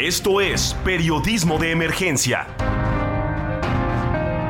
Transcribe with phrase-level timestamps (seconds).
[0.00, 2.46] Esto es Periodismo de Emergencia.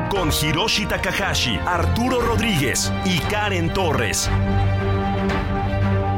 [0.09, 4.29] Con Hiroshi Takahashi, Arturo Rodríguez y Karen Torres.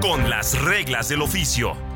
[0.03, 1.92] Con las reglas del oficio.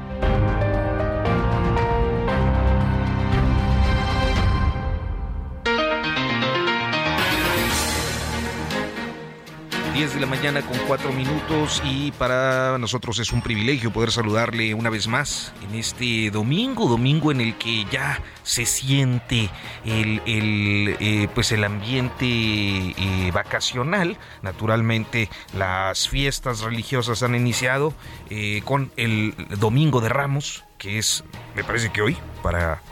[9.98, 14.76] 10 de la mañana con 4 minutos y para nosotros es un privilegio poder saludarle
[14.76, 19.50] una vez más en este domingo, domingo en el que ya se siente
[19.86, 24.20] el, eh, pues el ambiente eh, vacacional.
[24.44, 27.92] Naturalmente las fiestas religiosas han iniciado
[28.30, 31.24] eh, con el Domingo de Ramos, que es,
[31.56, 32.84] me parece que hoy, para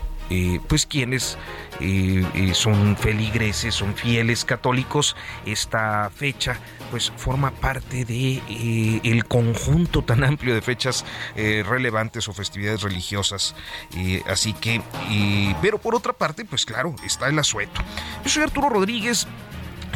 [0.67, 1.37] pues quienes
[2.53, 5.15] son feligreses, son fieles católicos,
[5.45, 6.59] esta fecha
[6.91, 11.05] pues forma parte de eh, el conjunto tan amplio de fechas
[11.36, 13.55] eh, relevantes o festividades religiosas.
[13.95, 14.81] Eh, así que,
[15.61, 17.81] pero por otra parte, pues claro, está el asueto.
[18.23, 19.27] Yo soy Arturo Rodríguez,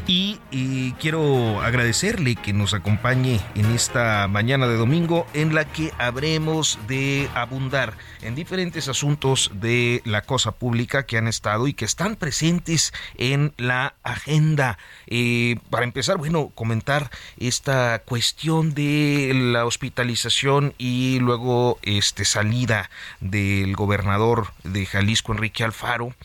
[0.10, 6.80] y, quiero agradecerle que nos acompañe en esta mañana de domingo en la que habremos
[6.88, 7.94] de abundar
[8.24, 13.54] en diferentes asuntos de la cosa pública que han estado y que están presentes en
[13.58, 14.80] la agenda.
[15.06, 23.76] Eh, para empezar, bueno, comentar esta cuestión de la hospitalización y luego este salida del
[23.76, 26.16] gobernador de Jalisco, Enrique Alfaro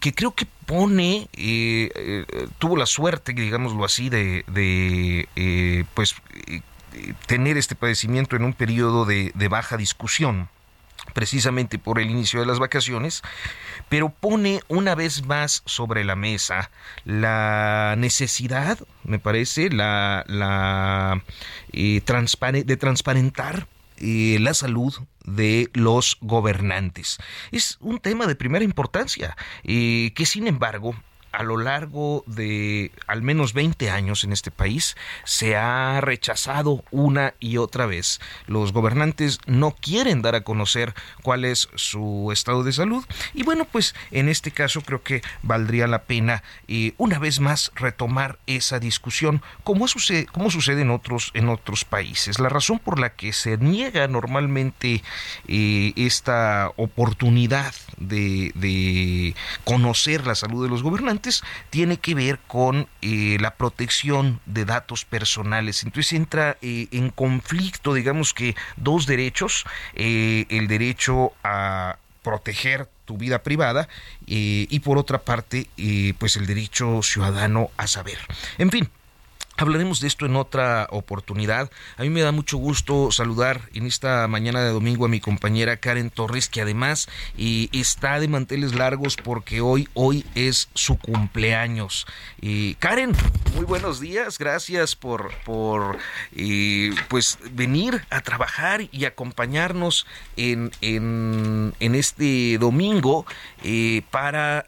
[0.00, 4.44] que creo que pone, eh, eh, tuvo la suerte, digámoslo así, de,
[5.36, 6.14] eh, pues
[7.26, 10.48] tener este padecimiento en un periodo de, de baja discusión
[11.14, 13.22] precisamente por el inicio de las vacaciones,
[13.88, 16.70] pero pone una vez más sobre la mesa
[17.04, 21.22] la necesidad, me parece, la, la
[21.72, 22.00] de
[22.76, 23.68] transparentar
[23.98, 27.18] la salud de los gobernantes.
[27.50, 30.94] Es un tema de primera importancia, que sin embargo
[31.36, 37.34] a lo largo de al menos 20 años en este país se ha rechazado una
[37.40, 38.20] y otra vez.
[38.46, 43.04] Los gobernantes no quieren dar a conocer cuál es su estado de salud
[43.34, 47.70] y bueno, pues en este caso creo que valdría la pena eh, una vez más
[47.74, 50.26] retomar esa discusión como sucede,
[50.80, 52.38] en otros en otros países.
[52.38, 55.02] La razón por la que se niega normalmente
[55.48, 61.25] eh, esta oportunidad de conocer la salud de los gobernantes
[61.70, 65.82] tiene que ver con eh, la protección de datos personales.
[65.82, 69.64] Entonces entra eh, en conflicto, digamos que dos derechos,
[69.94, 73.88] eh, el derecho a proteger tu vida privada
[74.26, 75.68] y por otra parte
[76.18, 78.18] pues el derecho ciudadano a saber.
[78.58, 78.90] En fin,
[79.58, 81.70] Hablaremos de esto en otra oportunidad.
[81.96, 85.78] A mí me da mucho gusto saludar en esta mañana de domingo a mi compañera
[85.78, 87.08] Karen Torres, que además
[87.38, 92.06] eh, está de manteles largos porque hoy, hoy es su cumpleaños.
[92.42, 93.12] Eh, Karen,
[93.54, 94.38] muy buenos días.
[94.38, 95.96] Gracias por, por
[96.34, 100.06] eh, pues venir a trabajar y acompañarnos
[100.36, 103.24] en, en, en este domingo
[104.10, 104.66] para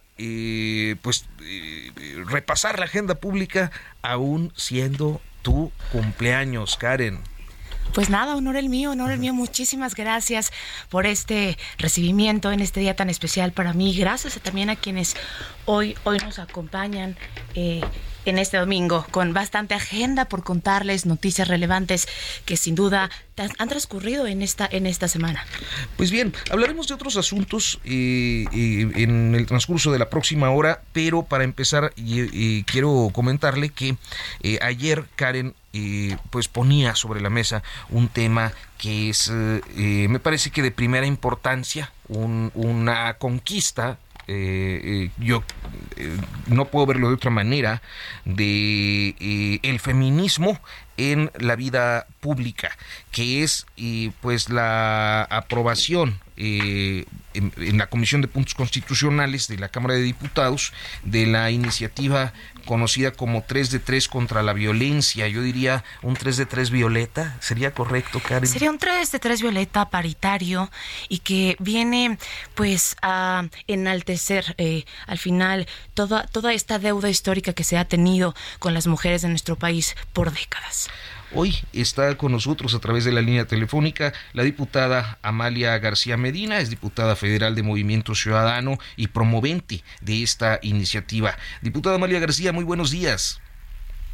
[1.02, 1.26] pues
[2.26, 3.70] repasar la agenda pública
[4.02, 7.20] aún siendo tu cumpleaños, Karen.
[7.94, 9.34] Pues nada, honor el mío, honor el mío.
[9.34, 10.52] Muchísimas gracias
[10.88, 13.96] por este recibimiento en este día tan especial para mí.
[13.96, 15.16] Gracias también a quienes
[15.64, 17.16] hoy, hoy nos acompañan.
[17.54, 17.82] Eh,
[18.28, 22.06] en este domingo con bastante agenda por contarles noticias relevantes
[22.44, 25.44] que sin duda han transcurrido en esta en esta semana.
[25.96, 30.82] Pues bien, hablaremos de otros asuntos eh, eh, en el transcurso de la próxima hora,
[30.92, 31.92] pero para empezar
[32.66, 33.96] quiero comentarle que
[34.42, 35.54] eh, ayer Karen
[36.30, 41.92] pues ponía sobre la mesa un tema que es me parece que de primera importancia,
[42.08, 43.98] una conquista
[44.30, 45.42] eh, eh, yo
[45.96, 46.14] eh,
[46.48, 47.80] no puedo verlo de otra manera,
[48.26, 50.60] de el feminismo
[50.98, 52.76] en la vida pública,
[53.10, 53.66] que es
[54.20, 57.04] pues la aprobación eh,
[57.34, 62.32] en, la Comisión de Puntos Constitucionales de la Cámara de Diputados de la iniciativa
[62.64, 65.26] conocida como 3 de 3 contra la violencia.
[65.26, 67.36] Yo diría un 3 de 3 violeta.
[67.40, 68.48] ¿Sería correcto, Karen?
[68.48, 70.70] Sería un 3 de 3 violeta paritario
[71.08, 72.18] y que viene
[72.54, 78.34] pues a enaltecer eh, al final toda, toda esta deuda histórica que se ha tenido
[78.60, 80.88] con las mujeres de nuestro país por décadas.
[81.34, 86.58] Hoy está con nosotros a través de la línea telefónica la diputada Amalia García Medina,
[86.58, 91.36] es diputada federal de Movimiento Ciudadano y promovente de esta iniciativa.
[91.60, 93.42] Diputada Amalia García, muy buenos días.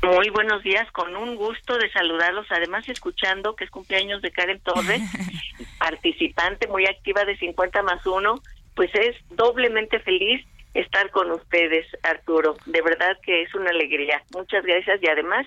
[0.03, 4.61] Muy buenos días, con un gusto de saludarlos, además escuchando que es cumpleaños de Karen
[4.61, 5.01] Torres,
[5.79, 8.43] participante muy activa de 50 más 1,
[8.75, 10.45] pues es doblemente feliz
[10.75, 12.57] estar con ustedes, Arturo.
[12.67, 14.21] De verdad que es una alegría.
[14.35, 15.47] Muchas gracias y además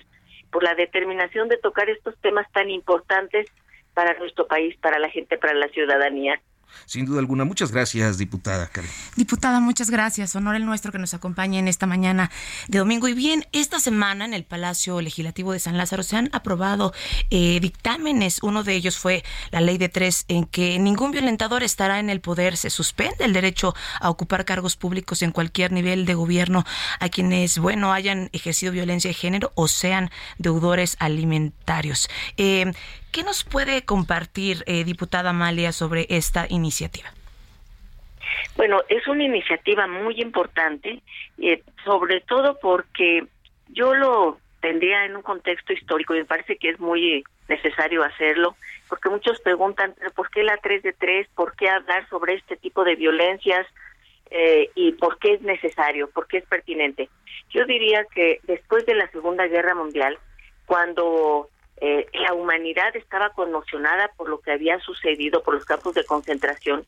[0.50, 3.46] por la determinación de tocar estos temas tan importantes
[3.94, 6.40] para nuestro país, para la gente, para la ciudadanía.
[6.86, 7.44] Sin duda alguna.
[7.44, 8.90] Muchas gracias, diputada Karen.
[9.16, 10.34] Diputada, muchas gracias.
[10.36, 12.30] Honor el nuestro que nos acompaña en esta mañana
[12.68, 13.08] de domingo.
[13.08, 16.92] Y bien, esta semana en el Palacio Legislativo de San Lázaro se han aprobado
[17.30, 18.38] eh, dictámenes.
[18.42, 22.20] Uno de ellos fue la ley de tres, en que ningún violentador estará en el
[22.20, 22.56] poder.
[22.56, 26.64] Se suspende el derecho a ocupar cargos públicos en cualquier nivel de gobierno
[27.00, 32.08] a quienes, bueno, hayan ejercido violencia de género o sean deudores alimentarios.
[32.36, 32.72] Eh,
[33.10, 36.57] ¿Qué nos puede compartir, eh, diputada Amalia, sobre esta iniciativa?
[38.56, 41.00] Bueno, es una iniciativa muy importante,
[41.38, 43.24] eh, sobre todo porque
[43.68, 48.56] yo lo tendría en un contexto histórico y me parece que es muy necesario hacerlo,
[48.88, 51.28] porque muchos preguntan, ¿por qué la 3 de 3?
[51.34, 53.66] ¿Por qué hablar sobre este tipo de violencias?
[54.30, 56.10] Eh, ¿Y por qué es necesario?
[56.10, 57.08] ¿Por qué es pertinente?
[57.50, 60.18] Yo diría que después de la Segunda Guerra Mundial,
[60.66, 61.48] cuando
[61.80, 66.84] eh, la humanidad estaba conmocionada por lo que había sucedido por los campos de concentración,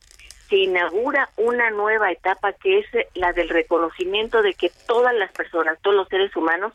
[0.49, 5.79] se inaugura una nueva etapa que es la del reconocimiento de que todas las personas,
[5.81, 6.73] todos los seres humanos,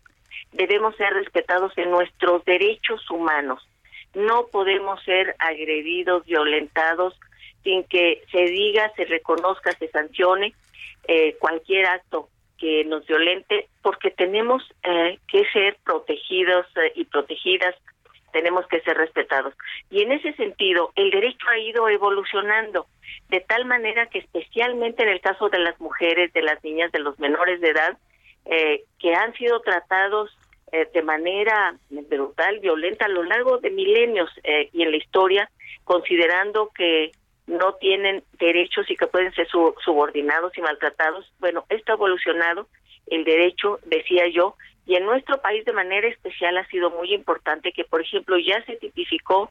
[0.53, 3.69] debemos ser respetados en nuestros derechos humanos.
[4.15, 7.21] No podemos ser agredidos, violentados,
[7.65, 10.55] sin que se diga, se reconozca, se sancione
[11.07, 17.75] eh, cualquier acto que nos violente, porque tenemos eh, que ser protegidos y protegidas
[18.37, 19.55] tenemos que ser respetados.
[19.89, 22.87] Y en ese sentido, el derecho ha ido evolucionando
[23.31, 26.99] de tal manera que especialmente en el caso de las mujeres, de las niñas, de
[26.99, 27.97] los menores de edad,
[28.45, 30.37] eh, que han sido tratados
[30.71, 35.51] eh, de manera brutal, violenta a lo largo de milenios eh, y en la historia,
[35.85, 37.13] considerando que
[37.47, 41.33] no tienen derechos y que pueden ser subordinados y maltratados.
[41.39, 42.69] Bueno, esto ha evolucionado.
[43.07, 44.57] El derecho, decía yo,
[44.87, 48.65] y en nuestro país de manera especial ha sido muy importante que, por ejemplo, ya
[48.65, 49.51] se tipificó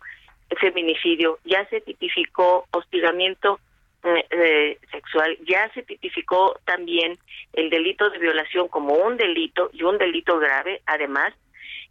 [0.60, 3.60] feminicidio, ya se tipificó hostigamiento
[4.04, 7.18] eh, eh, sexual, ya se tipificó también
[7.54, 11.34] el delito de violación como un delito y un delito grave, además.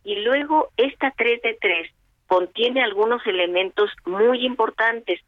[0.05, 1.91] Y luego esta 3 de 3
[2.27, 5.21] contiene algunos elementos muy importantes.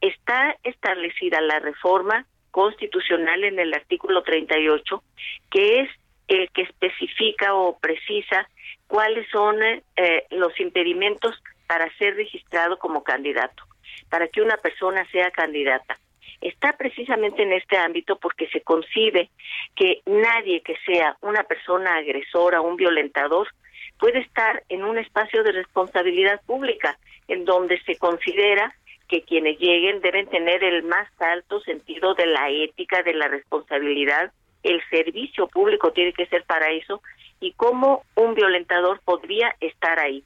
[0.00, 5.02] Está establecida la reforma constitucional en el artículo 38,
[5.50, 5.90] que es
[6.28, 8.48] el que especifica o precisa
[8.86, 13.64] cuáles son eh, los impedimentos para ser registrado como candidato,
[14.10, 15.98] para que una persona sea candidata.
[16.40, 19.30] Está precisamente en este ámbito porque se concibe
[19.76, 23.48] que nadie que sea una persona agresora, un violentador,
[23.98, 26.98] puede estar en un espacio de responsabilidad pública,
[27.28, 28.74] en donde se considera
[29.08, 34.32] que quienes lleguen deben tener el más alto sentido de la ética, de la responsabilidad
[34.62, 37.02] el servicio público tiene que ser para eso
[37.40, 40.24] y cómo un violentador podría estar ahí.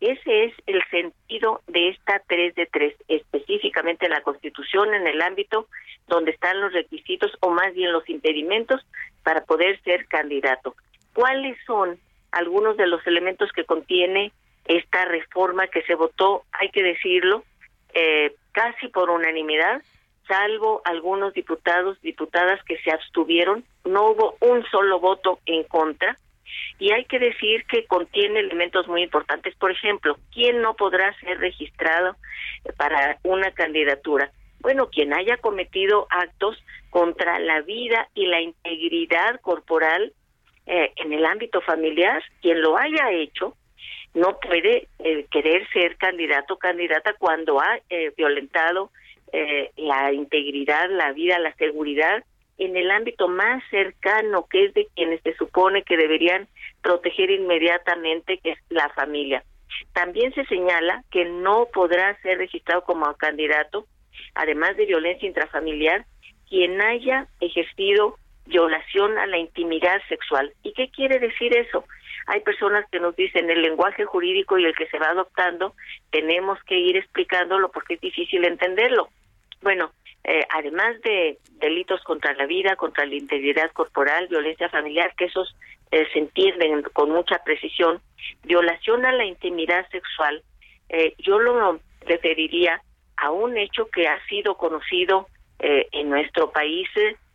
[0.00, 5.20] Ese es el sentido de esta 3 de 3, específicamente en la Constitución, en el
[5.22, 5.66] ámbito
[6.06, 8.86] donde están los requisitos o más bien los impedimentos
[9.24, 10.76] para poder ser candidato.
[11.14, 11.98] ¿Cuáles son
[12.30, 14.32] algunos de los elementos que contiene
[14.66, 17.42] esta reforma que se votó, hay que decirlo,
[17.94, 19.82] eh, casi por unanimidad,
[20.28, 26.16] salvo algunos diputados, diputadas que se abstuvieron, no hubo un solo voto en contra.
[26.78, 29.54] Y hay que decir que contiene elementos muy importantes.
[29.56, 32.16] Por ejemplo, ¿quién no podrá ser registrado
[32.76, 34.30] para una candidatura?
[34.60, 40.12] Bueno, quien haya cometido actos contra la vida y la integridad corporal
[40.66, 43.56] eh, en el ámbito familiar, quien lo haya hecho,
[44.14, 48.90] no puede eh, querer ser candidato o candidata cuando ha eh, violentado
[49.32, 52.24] eh, la integridad, la vida, la seguridad
[52.58, 56.48] en el ámbito más cercano, que es de quienes se supone que deberían
[56.82, 59.44] proteger inmediatamente, que es la familia.
[59.92, 63.86] También se señala que no podrá ser registrado como candidato
[64.34, 66.04] además de violencia intrafamiliar,
[66.48, 68.16] quien haya ejercido
[68.46, 70.52] violación a la intimidad sexual.
[70.62, 71.84] ¿Y qué quiere decir eso?
[72.28, 75.74] Hay personas que nos dicen el lenguaje jurídico y el que se va adoptando,
[76.10, 79.08] tenemos que ir explicándolo porque es difícil entenderlo.
[79.62, 79.92] Bueno,
[80.24, 85.56] eh, además de delitos contra la vida, contra la integridad corporal, violencia familiar, que esos
[85.90, 88.02] eh, se entienden con mucha precisión,
[88.44, 90.42] violación a la intimidad sexual,
[90.90, 92.82] eh, yo lo referiría
[93.16, 95.28] a un hecho que ha sido conocido
[95.60, 96.88] en nuestro país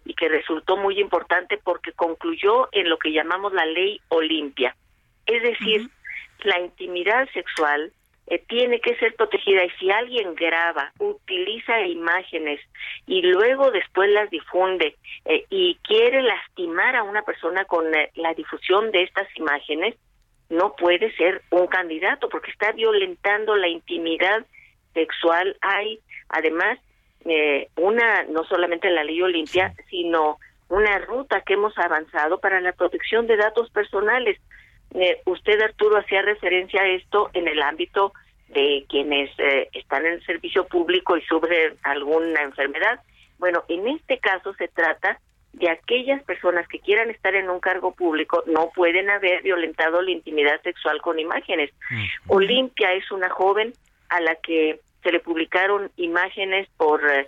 [0.05, 4.77] y que resultó muy importante porque concluyó en lo que llamamos la ley Olimpia.
[5.25, 5.89] Es decir,
[6.43, 7.91] la intimidad sexual
[8.27, 12.61] eh, tiene que ser protegida y si alguien graba, utiliza imágenes
[13.05, 18.33] y luego después las difunde eh, y quiere lastimar a una persona con eh, la
[18.33, 19.95] difusión de estas imágenes,
[20.49, 24.45] no puede ser un candidato porque está violentando la intimidad
[24.93, 25.57] sexual.
[25.61, 25.99] Hay
[26.29, 26.79] además
[27.77, 33.27] una, no solamente la ley Olimpia, sino una ruta que hemos avanzado para la protección
[33.27, 34.37] de datos personales.
[34.93, 38.13] Eh, usted, Arturo, hacía referencia a esto en el ámbito
[38.49, 42.99] de quienes eh, están en el servicio público y sufren alguna enfermedad.
[43.39, 45.19] Bueno, en este caso se trata
[45.53, 50.11] de aquellas personas que quieran estar en un cargo público no pueden haber violentado la
[50.11, 51.71] intimidad sexual con imágenes.
[52.27, 53.73] Olimpia es una joven
[54.09, 57.27] a la que se le publicaron imágenes por eh,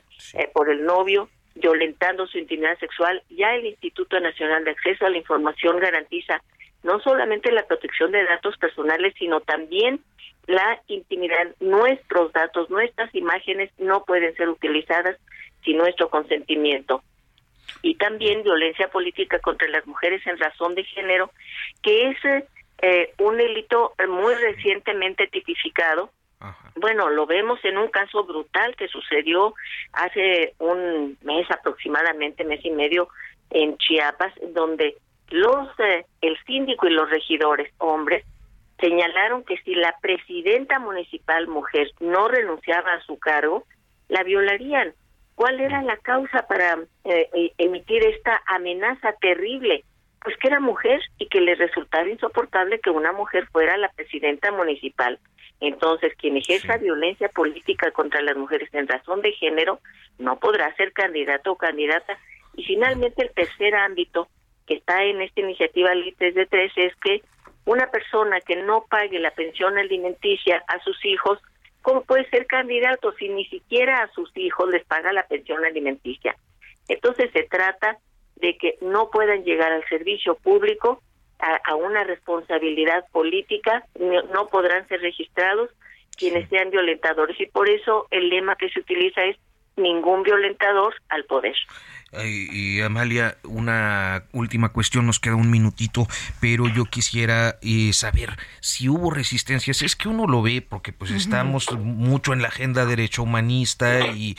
[0.53, 3.21] por el novio violentando su intimidad sexual.
[3.29, 6.41] Ya el Instituto Nacional de Acceso a la Información garantiza
[6.85, 9.99] no solamente la protección de datos personales, sino también
[10.45, 11.55] la intimidad.
[11.59, 15.17] Nuestros datos, nuestras imágenes no pueden ser utilizadas
[15.63, 17.01] sin nuestro consentimiento.
[17.81, 21.31] Y también violencia política contra las mujeres en razón de género,
[21.81, 22.17] que es
[22.83, 26.11] eh, un delito muy recientemente tipificado.
[26.75, 29.55] Bueno, lo vemos en un caso brutal que sucedió
[29.93, 33.07] hace un mes aproximadamente, mes y medio,
[33.49, 34.97] en Chiapas, donde
[35.29, 38.25] los eh, el síndico y los regidores hombres
[38.79, 43.63] señalaron que si la presidenta municipal mujer no renunciaba a su cargo,
[44.09, 44.93] la violarían.
[45.35, 49.83] ¿Cuál era la causa para eh, e, emitir esta amenaza terrible?
[50.21, 54.51] Pues que era mujer y que le resultaba insoportable que una mujer fuera la presidenta
[54.51, 55.19] municipal.
[55.59, 59.79] Entonces, quien ejerza violencia política contra las mujeres en razón de género
[60.17, 62.17] no podrá ser candidato o candidata.
[62.55, 64.29] Y finalmente, el tercer ámbito
[64.65, 67.21] que está en esta iniciativa Ley 3 de 3 es que
[67.65, 71.39] una persona que no pague la pensión alimenticia a sus hijos,
[71.81, 76.35] ¿cómo puede ser candidato si ni siquiera a sus hijos les paga la pensión alimenticia?
[76.87, 77.97] Entonces se trata
[78.35, 81.01] de que no puedan llegar al servicio público
[81.39, 85.69] a, una responsabilidad política, no podrán ser registrados
[86.17, 89.37] quienes sean violentadores y por eso el lema que se utiliza es
[89.75, 91.55] ningún violentador al poder.
[92.23, 96.07] Y, Amalia, una última cuestión, nos queda un minutito,
[96.39, 99.81] pero yo quisiera eh, saber si hubo resistencias.
[99.81, 104.35] Es que uno lo ve porque pues estamos mucho en la agenda derecho humanista y,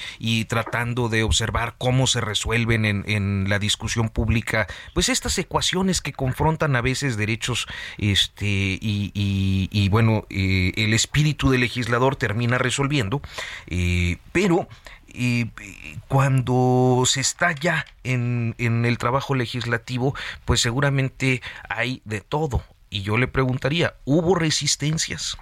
[0.47, 6.77] tratando de observar cómo se resuelven en, la discusión pública, pues estas ecuaciones que confrontan
[6.77, 7.67] a veces derechos,
[7.99, 8.47] este,
[8.81, 13.21] y, bueno, eh, el espíritu del legislador termina resolviendo,
[13.67, 14.69] eh, pero
[15.17, 15.51] y,
[16.09, 22.63] cuando se está ya en, en el trabajo legislativo, pues seguramente hay de todo.
[22.91, 25.37] Y yo le preguntaría, ¿hubo resistencias?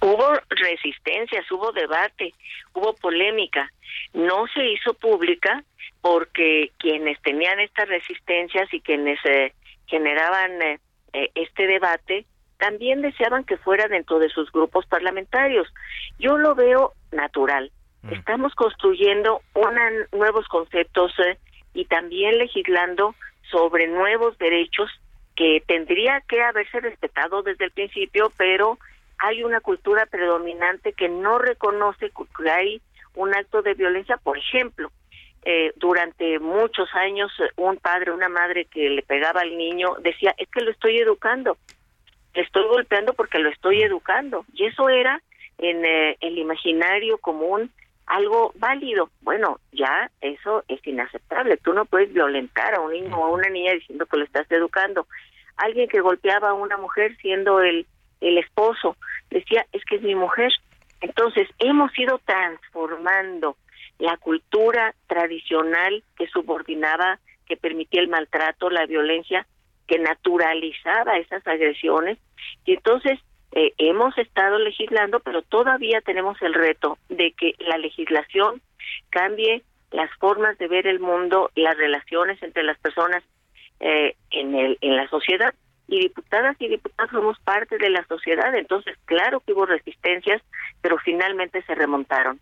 [0.00, 2.32] Hubo resistencias, hubo debate,
[2.72, 3.70] hubo polémica.
[4.14, 5.62] No se hizo pública
[6.00, 9.52] porque quienes tenían estas resistencias y quienes eh,
[9.86, 10.80] generaban eh,
[11.12, 12.24] eh, este debate
[12.58, 15.68] también deseaban que fuera dentro de sus grupos parlamentarios.
[16.18, 17.70] Yo lo veo natural.
[18.02, 18.12] Mm.
[18.12, 21.38] Estamos construyendo una, nuevos conceptos eh,
[21.74, 23.14] y también legislando
[23.50, 24.90] sobre nuevos derechos
[25.36, 28.78] que tendría que haberse respetado desde el principio, pero
[29.18, 32.80] hay una cultura predominante que no reconoce que hay
[33.14, 34.16] un acto de violencia.
[34.16, 34.90] Por ejemplo,
[35.42, 40.48] eh, durante muchos años un padre, una madre que le pegaba al niño decía, es
[40.48, 41.56] que lo estoy educando,
[42.34, 44.44] le estoy golpeando porque lo estoy educando.
[44.54, 45.22] Y eso era
[45.58, 47.70] en eh, el imaginario común
[48.10, 49.08] algo válido.
[49.22, 51.56] Bueno, ya eso es inaceptable.
[51.58, 54.50] Tú no puedes violentar a un niño o a una niña diciendo que lo estás
[54.50, 55.06] educando.
[55.56, 57.86] Alguien que golpeaba a una mujer siendo el,
[58.20, 58.96] el esposo
[59.30, 60.52] decía, es que es mi mujer.
[61.00, 63.56] Entonces, hemos ido transformando
[63.98, 69.46] la cultura tradicional que subordinaba, que permitía el maltrato, la violencia,
[69.86, 72.18] que naturalizaba esas agresiones.
[72.64, 73.20] Y entonces
[73.52, 78.60] eh, hemos estado legislando, pero todavía tenemos el reto de que la legislación
[79.10, 83.24] cambie las formas de ver el mundo, las relaciones entre las personas
[83.80, 85.54] eh, en, el, en la sociedad.
[85.88, 90.40] Y diputadas y diputados somos parte de la sociedad, entonces claro que hubo resistencias,
[90.80, 92.38] pero finalmente se remontaron.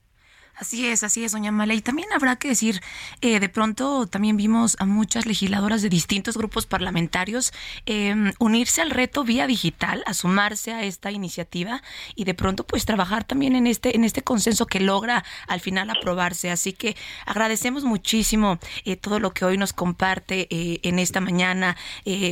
[0.60, 1.74] Así es, así es, doña Mala.
[1.74, 2.80] Y también habrá que decir,
[3.20, 7.52] eh, de pronto también vimos a muchas legisladoras de distintos grupos parlamentarios
[7.86, 11.80] em, unirse al reto vía digital, a sumarse a esta iniciativa
[12.16, 15.90] y de pronto pues trabajar también en este, en este consenso que logra al final
[15.90, 16.50] aprobarse.
[16.50, 21.76] Así que agradecemos muchísimo eh, todo lo que hoy nos comparte eh, en esta mañana,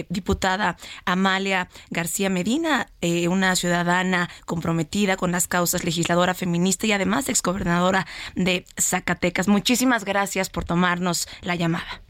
[0.09, 2.89] diputada Amalia García Medina,
[3.29, 9.49] una ciudadana comprometida con las causas, legisladora feminista y además exgobernadora de Zacatecas.
[9.49, 12.03] Muchísimas gracias por tomarnos la llamada.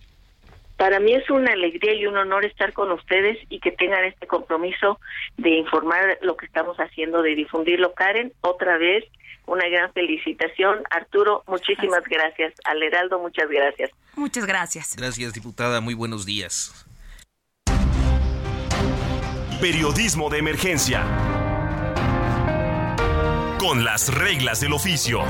[0.77, 4.27] Para mí es una alegría y un honor estar con ustedes y que tengan este
[4.27, 5.01] compromiso
[5.39, 7.95] de informar lo que estamos haciendo, de difundirlo.
[7.95, 9.05] Karen, otra vez,
[9.47, 10.83] una gran felicitación.
[10.91, 12.53] Arturo, muchísimas gracias.
[12.65, 13.91] Al Heraldo, muchas gracias.
[14.17, 14.97] Muchas gracias.
[14.97, 15.81] Gracias, diputada.
[15.81, 16.87] Muy buenos días.
[19.61, 21.03] Periodismo de emergencia.
[23.59, 25.23] Con las reglas del oficio.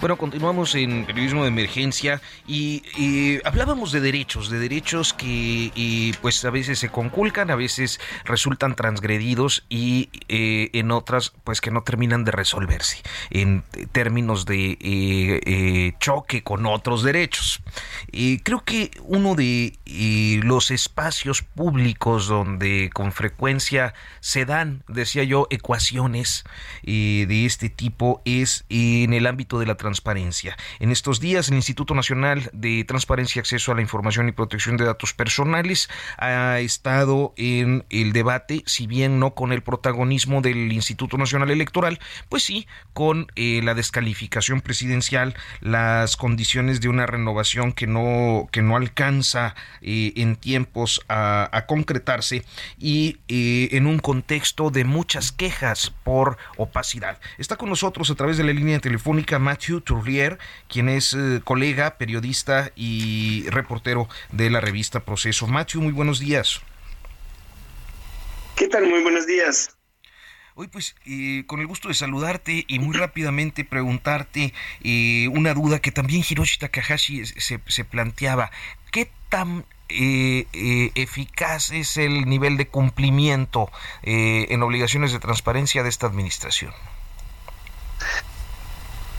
[0.00, 2.82] Bueno, continuamos en periodismo de emergencia y,
[3.44, 9.66] hablábamos de derechos, de derechos que pues a veces se conculcan, a veces resultan transgredidos
[9.68, 15.92] y eh, en otras pues que no terminan de resolverse en términos de eh, eh,
[16.00, 17.60] choque con otros derechos.
[18.42, 19.78] Creo que uno de
[20.42, 26.44] los espacios públicos donde con frecuencia se dan, decía yo, ecuaciones
[26.82, 30.56] de este tipo es en el ámbito de la transparencia.
[30.78, 34.84] En estos días, el Instituto Nacional de Transparencia Acceso a la Información y Protección de
[34.84, 41.18] Datos Personales ha estado en el debate, si bien no con el protagonismo del Instituto
[41.18, 47.88] Nacional Electoral, pues sí con eh, la descalificación presidencial, las condiciones de una renovación que
[47.88, 52.44] no, que no alcanza eh, en tiempos a, concretarse
[52.78, 57.18] y eh, en un contexto de muchas quejas por opacidad.
[57.38, 60.38] Está con nosotros a través de la línea telefónica Matthew Turrier,
[60.68, 65.46] quien es eh, colega, periodista y reportero de la revista Proceso.
[65.46, 66.60] Matthew, muy buenos días.
[68.56, 68.88] ¿Qué tal?
[68.88, 69.76] Muy buenos días.
[70.54, 75.78] Hoy pues eh, con el gusto de saludarte y muy rápidamente preguntarte eh, una duda
[75.78, 78.50] que también Hiroshi Takahashi se, se planteaba.
[78.90, 86.72] ¿Qué tan eficaz es el nivel de cumplimiento en obligaciones de transparencia de esta administración?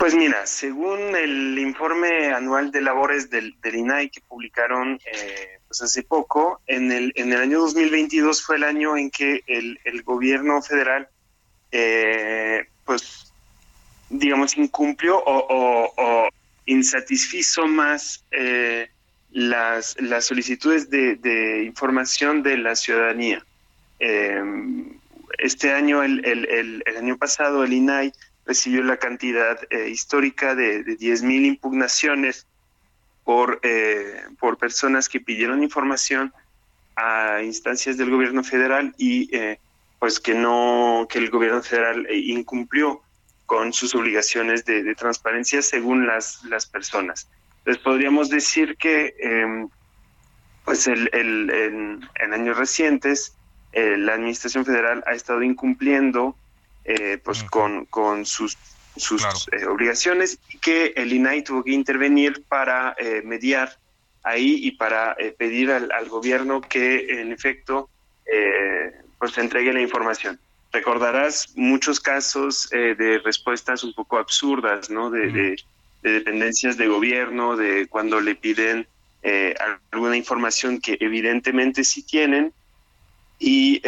[0.01, 6.01] Pues mira, según el informe anual de labores del, INAI que publicaron eh, pues hace
[6.01, 11.07] poco, en el, en el año 2022 fue el año en que el, gobierno federal,
[11.71, 13.31] eh, pues,
[14.09, 16.27] digamos, incumplió o,
[16.65, 18.89] insatisfizo más eh,
[19.29, 23.45] las, las solicitudes de, información de la ciudadanía.
[25.37, 28.11] este año, el, el, el año pasado, el INAI
[28.45, 32.47] recibió la cantidad eh, histórica de, de 10.000 impugnaciones
[33.23, 36.33] por, eh, por personas que pidieron información
[36.95, 39.59] a instancias del gobierno federal y eh,
[39.99, 43.01] pues que no que el gobierno federal incumplió
[43.45, 47.29] con sus obligaciones de, transparencia según las, las personas.
[47.59, 49.69] Entonces podríamos decir que em,
[50.65, 53.35] pues el, en, años recientes
[53.73, 56.35] la administración federal ha estado incumpliendo
[56.83, 58.57] eh, pues con, con sus,
[58.95, 63.77] sus eh, obligaciones y que el INAI tuvo que intervenir para eh, mediar
[64.23, 67.89] ahí y para pedir al, gobierno que en efecto
[69.17, 70.39] pues entregue la información.
[70.71, 75.09] Recordarás muchos casos de respuestas un poco absurdas, ¿no?
[75.09, 75.55] De, de,
[76.03, 78.87] dependencias de gobierno, de cuando le piden
[79.91, 82.53] alguna información que evidentemente sí tienen
[83.39, 83.81] y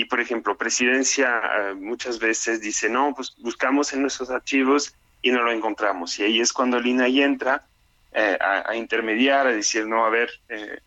[0.00, 5.30] y por ejemplo, presidencia eh, muchas veces dice, no, pues buscamos en nuestros archivos y
[5.30, 6.18] no lo encontramos.
[6.18, 7.66] Y ahí es cuando el INAI entra
[8.12, 10.78] eh, a, intermediar, a decir, no, a ver, eh,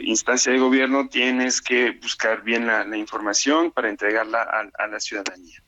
[0.00, 5.62] instancia de gobierno, tienes que buscar bien la, información para entregarla a, la ciudadanía.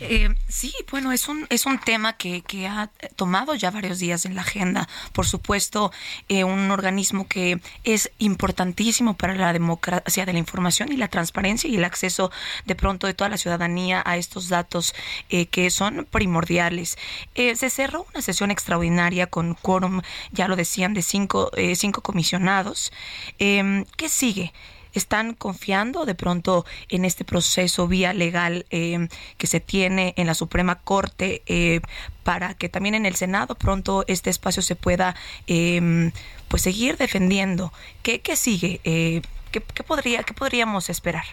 [0.00, 4.24] Eh, sí, bueno, es un, es un tema que, que, ha tomado ya varios días
[4.24, 4.88] en la agenda.
[5.12, 5.92] Por supuesto,
[6.28, 11.68] eh, un organismo que es importantísimo para la democracia de la información y la transparencia
[11.68, 12.30] y el acceso
[12.64, 14.94] de pronto de toda la ciudadanía a estos datos
[15.28, 16.96] eh, que son primordiales.
[17.34, 20.00] Eh, se cerró una sesión extraordinaria con quórum,
[20.32, 22.92] ya lo decían, de cinco, cinco comisionados.
[23.38, 24.52] Em, ¿Qué sigue?
[24.94, 30.34] Están confiando de pronto en este proceso vía legal eh, que se tiene en la
[30.34, 31.80] Suprema Corte eh,
[32.24, 35.14] para que también en el Senado pronto este espacio se pueda
[35.46, 36.10] eh,
[36.48, 37.72] pues seguir defendiendo.
[38.02, 38.80] ¿Qué, qué sigue?
[38.84, 39.22] Eh,
[39.52, 41.24] ¿qué, ¿qué, podría, ¿Qué podríamos esperar?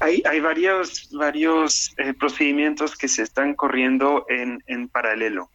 [0.00, 5.50] Hay, hay varios, varios eh, procedimientos que se están corriendo en, en paralelo.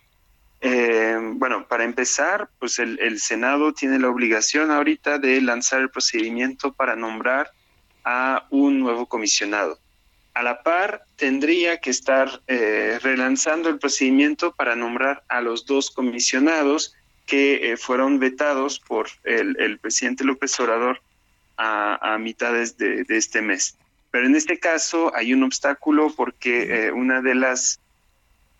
[0.65, 5.89] Eh, bueno, para empezar, pues el, el, Senado tiene la obligación ahorita de lanzar el
[5.89, 7.52] procedimiento para nombrar
[8.06, 9.78] a un nuevo comisionado.
[10.34, 15.91] A la par, tendría que estar eh, relanzando el procedimiento para nombrar a los dos
[15.91, 16.95] comisionados
[17.26, 21.02] que eh, fueron vetados por el, el, presidente López Obrador
[21.58, 23.78] a, a mitades de, de, este mes.
[24.12, 27.82] Pero en este caso hay un obstáculo porque una de las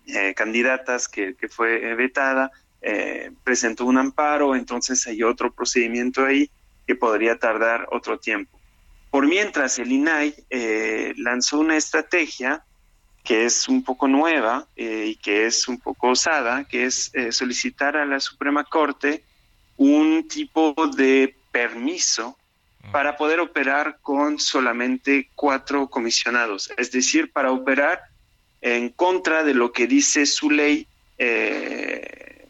[0.06, 2.50] eh, candidatas que, que, fue vetada,
[2.86, 6.50] eh, presentó un amparo, entonces hay otro procedimiento ahí
[6.86, 8.60] que podría tardar otro tiempo.
[9.10, 12.62] Por mientras, el INAI eh, lanzó una estrategia
[13.22, 17.96] que es un poco nueva eh, y que es un poco osada, que es solicitar
[17.96, 19.24] a la Suprema Corte
[19.78, 22.36] un tipo de permiso
[22.92, 28.02] para poder operar con solamente cuatro comisionados, es decir, para operar
[28.64, 32.48] en contra de lo que dice su ley eh,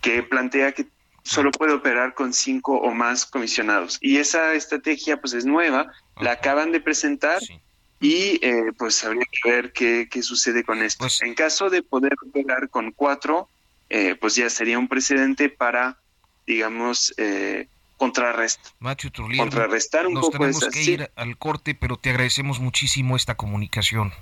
[0.00, 0.86] que plantea que
[1.22, 3.96] solo puede operar con cinco o más comisionados.
[4.00, 7.60] Y esa estrategia pues es nueva, la acaban de presentar sí.
[8.00, 11.04] y eh, pues habría que ver qué, qué sucede con esto.
[11.04, 13.48] Pues, en caso de poder operar con cuatro,
[13.90, 15.96] eh, pues ya sería un precedente para,
[16.44, 18.72] digamos, eh, contrarrestar.
[18.80, 20.90] Macho Trujillo, contrarrestar un nos poco tenemos esa, que sí.
[20.94, 24.12] ir al corte, pero te agradecemos muchísimo esta comunicación.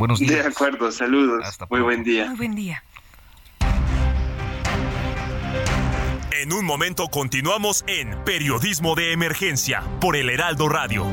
[0.00, 0.32] Buenos días.
[0.32, 1.44] De acuerdo, saludos.
[1.44, 1.84] Hasta Muy pronto.
[1.84, 2.26] buen día.
[2.28, 2.82] Muy buen día.
[6.32, 11.04] En un momento continuamos en Periodismo de Emergencia por el Heraldo Radio.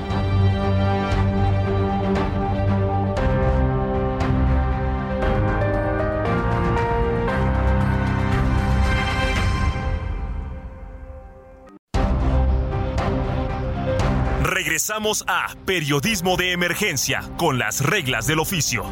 [14.78, 18.86] Regresamos a Periodismo de Emergencia con las reglas del oficio.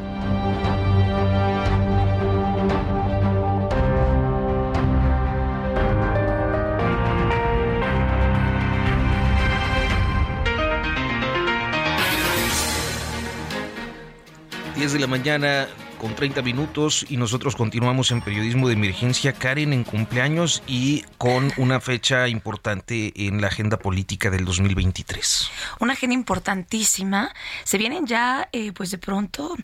[14.94, 19.34] de la mañana con 30 minutos y nosotros continuamos en periodismo de emergencia.
[19.34, 25.50] Karen en cumpleaños y con una fecha importante en la agenda política del 2023.
[25.80, 27.34] Una agenda importantísima.
[27.64, 29.56] Se vienen ya, eh, pues de pronto,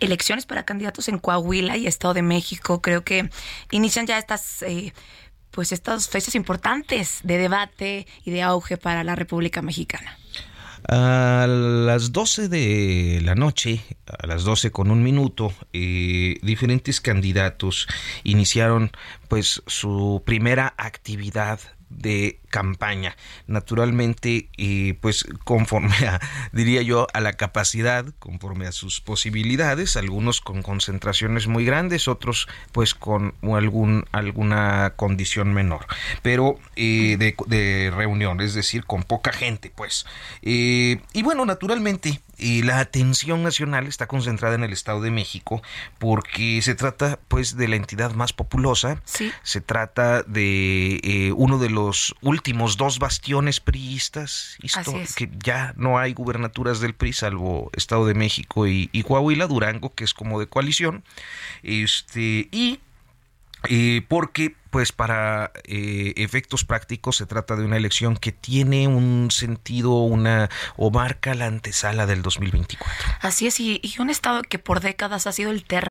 [0.00, 2.82] elecciones para candidatos en Coahuila y Estado de México.
[2.82, 3.30] Creo que
[3.70, 4.62] inician ya estas...
[4.62, 4.92] Eh,
[5.52, 10.18] pues estas fechas importantes de debate y de auge para la República Mexicana.
[10.88, 17.88] A las 12 de la noche, a las 12 con un minuto, eh, diferentes candidatos
[18.22, 18.92] iniciaron
[19.26, 23.16] pues su primera actividad de campaña.
[23.46, 26.20] Naturalmente, eh, pues conforme a,
[26.52, 32.48] diría yo, a la capacidad, conforme a sus posibilidades, algunos con concentraciones muy grandes, otros
[32.72, 35.86] pues con algún, alguna condición menor,
[36.22, 40.06] pero eh, de, reunión, es decir, con poca gente, pues.
[40.42, 45.62] Eh, y bueno, naturalmente, eh, la atención nacional está concentrada en el Estado de México
[45.98, 49.32] porque se trata pues de la entidad más populosa, sí.
[49.42, 54.56] se trata de eh, uno de los últimos dos bastiones priistas,
[55.16, 59.94] que ya no hay gubernaturas del PRI salvo Estado de México y, y Coahuila, Durango
[59.94, 61.04] que es como de coalición,
[61.62, 62.80] este y
[63.68, 69.30] eh, porque pues para eh, efectos prácticos se trata de una elección que tiene un
[69.30, 72.88] sentido, una o marca la antesala del 2024.
[73.20, 75.88] Así es, y, y un estado que por décadas ha sido el terreno.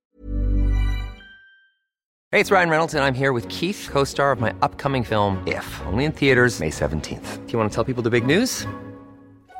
[2.31, 5.65] Hey, it's Ryan Reynolds and I'm here with Keith, co-star of my upcoming film If,
[5.87, 7.45] only in theaters May 17th.
[7.45, 8.67] Do you want to tell people the big news?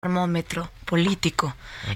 [0.00, 1.54] Termómetro político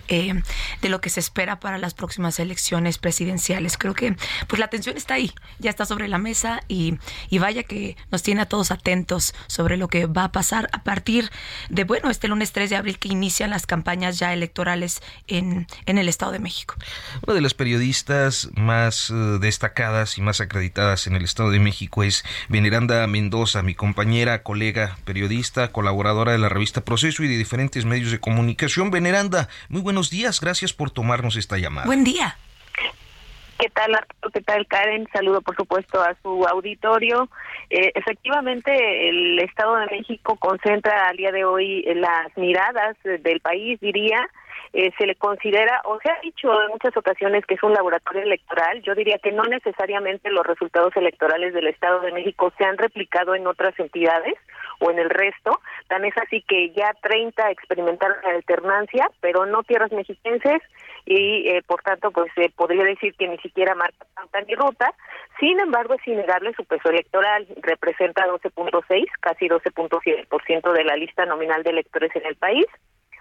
[0.09, 0.35] eh,
[0.83, 3.79] de lo que se espera para las próximas elecciones presidenciales.
[3.79, 4.15] Creo que
[4.47, 6.99] pues la atención está ahí, ya está sobre la mesa y,
[7.31, 10.83] y, vaya que nos tiene a todos atentos sobre lo que va a pasar a
[10.83, 11.31] partir
[11.71, 15.97] de, bueno, este lunes 3 de abril que inician las campañas ya electorales en, en
[15.97, 16.75] el Estado de México.
[17.27, 22.03] Una de las periodistas más uh, destacadas y más acreditadas en el Estado de México
[22.03, 27.87] es Veneranda Mendoza, mi compañera, colega, periodista, colaboradora de la revista Proceso y de diferentes
[27.95, 28.91] medios de comunicación.
[28.91, 31.87] Veneranda, muy buenos días, gracias por tomarnos esta llamada.
[31.87, 32.37] Buen día.
[33.57, 33.97] ¿Qué tal,
[34.33, 35.07] ¿Qué tal, Karen?
[35.13, 37.29] Saludo, por supuesto, a su auditorio.
[37.71, 38.73] Eh, efectivamente,
[39.09, 44.29] el Estado de México concentra al día de hoy las miradas del país, diría.
[44.73, 48.23] Eh, se le considera, o se ha dicho en muchas ocasiones que es un laboratorio
[48.23, 48.83] electoral.
[48.83, 53.37] Yo diría que no necesariamente los resultados electorales del Estado de México se han replicado
[53.37, 54.35] en otras entidades
[54.85, 55.61] o en el resto.
[55.89, 60.61] Tan es así que ya 30 experimentaron la alternancia, pero no tierras mexiquenses
[61.07, 64.93] y eh, por tanto pues se podría decir que ni siquiera marca tanta ni ruta.
[65.41, 71.63] Sin embargo, es innegable su peso electoral, representa 12.6, casi 12.7% de la lista nominal
[71.63, 72.67] de electores en el país.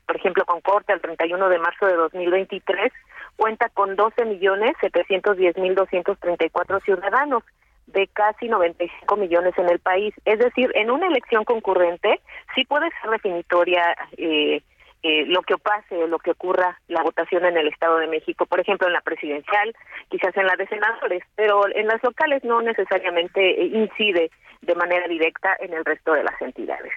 [0.05, 2.91] Por ejemplo, con corte al 31 de marzo de 2023
[3.37, 7.43] cuenta con 12 millones 710 mil 234 ciudadanos
[7.87, 10.13] de casi 95 millones en el país.
[10.25, 12.21] Es decir, en una elección concurrente
[12.55, 14.61] sí puede ser definitoria eh,
[15.05, 18.45] eh, lo que pase o lo que ocurra la votación en el Estado de México,
[18.45, 19.75] por ejemplo, en la presidencial,
[20.07, 25.05] quizás en la de senadores, pero en las locales no necesariamente eh, incide de manera
[25.09, 26.93] directa en el resto de las entidades.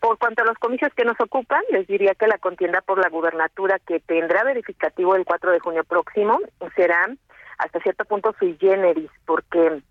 [0.00, 3.10] Por cuanto a los comicios que nos ocupan, les diría que la contienda por la
[3.10, 6.40] gubernatura que tendrá verificativo el 4 de junio próximo
[6.74, 7.06] será
[7.58, 9.82] hasta cierto punto sui generis, porque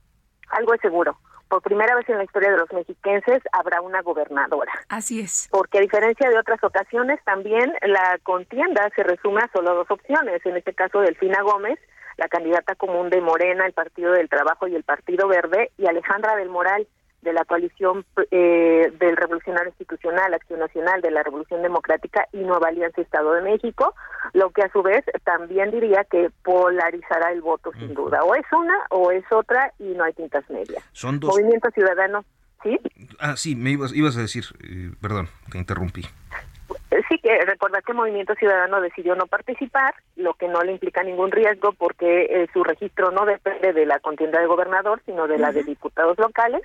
[0.51, 1.17] algo es seguro.
[1.49, 4.71] Por primera vez en la historia de los mexiquenses habrá una gobernadora.
[4.87, 5.49] Así es.
[5.51, 10.45] Porque a diferencia de otras ocasiones, también la contienda se resume a solo dos opciones.
[10.45, 11.77] En este caso, Delfina Gómez,
[12.15, 16.37] la candidata común de Morena, el Partido del Trabajo y el Partido Verde, y Alejandra
[16.37, 16.87] del Moral,
[17.21, 22.69] de la coalición eh, del Revolucionario Institucional, Acción Nacional de la Revolución Democrática y Nueva
[22.69, 23.93] Alianza Estado de México,
[24.33, 28.23] lo que a su vez también diría que polarizará el voto sin duda.
[28.23, 30.83] O es una o es otra y no hay tintas medias.
[30.93, 31.31] Son dos.
[31.31, 32.25] Movimiento Ciudadano,
[32.63, 32.79] ¿sí?
[33.19, 36.03] Ah, sí, me ibas, ibas a decir, eh, perdón, te interrumpí.
[37.09, 41.31] Sí, que recordar que Movimiento Ciudadano decidió no participar, lo que no le implica ningún
[41.31, 45.51] riesgo porque eh, su registro no depende de la contienda de gobernador, sino de la
[45.51, 46.61] de diputados locales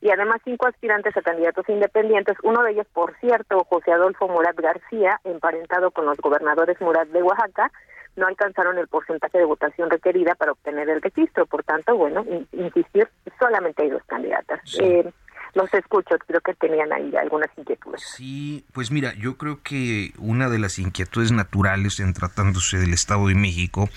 [0.00, 4.58] y además cinco aspirantes a candidatos independientes, uno de ellos, por cierto, José Adolfo Murat
[4.58, 7.70] García, emparentado con los gobernadores Murat de Oaxaca,
[8.16, 11.46] no alcanzaron el porcentaje de votación requerida para obtener el registro.
[11.46, 13.08] Por tanto, bueno, insistir,
[13.38, 14.60] solamente hay dos candidatas.
[14.64, 14.82] Sí.
[14.82, 15.12] Eh,
[15.54, 18.02] los escucho, creo que tenían ahí algunas inquietudes.
[18.02, 23.28] Sí, pues mira, yo creo que una de las inquietudes naturales en tratándose del Estado
[23.28, 23.88] de México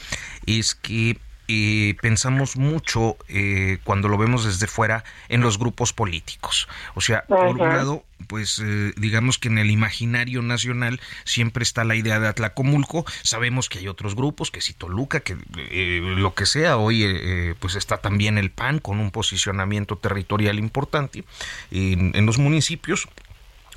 [0.45, 1.17] es que
[1.51, 6.67] eh, pensamos mucho eh, cuando lo vemos desde fuera en los grupos políticos.
[6.95, 11.83] O sea, por un lado, pues eh, digamos que en el imaginario nacional siempre está
[11.83, 13.05] la idea de Atlacomulco.
[13.23, 16.77] Sabemos que hay otros grupos, que si Toluca, que eh, lo que sea.
[16.77, 21.25] Hoy eh, eh, pues está también el PAN con un posicionamiento territorial importante
[21.71, 23.07] en, en los municipios.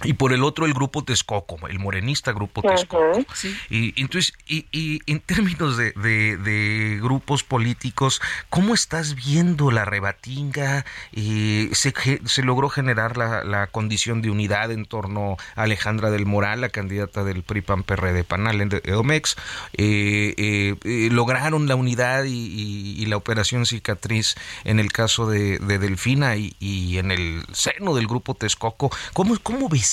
[0.02, 3.24] Y por el otro el grupo Texcoco, el morenista grupo Texcoco.
[3.34, 3.56] Sí.
[3.70, 9.84] Y entonces, y, y en términos de, de- de grupos políticos, ¿cómo estás viendo la
[9.84, 10.84] rebatinga?
[11.12, 16.26] Eh, se, se logró generar la, la condición de unidad en torno a Alejandra del
[16.26, 19.36] Moral, la candidata del PRI PAN PRD Panal en Edomex.
[19.74, 25.26] Eh, eh, eh, lograron la unidad y, y- y la operación cicatriz en el caso
[25.26, 28.90] de, de Delfina y, y en el seno del grupo Texcoco.
[29.12, 29.83] ¿Cómo, cómo ves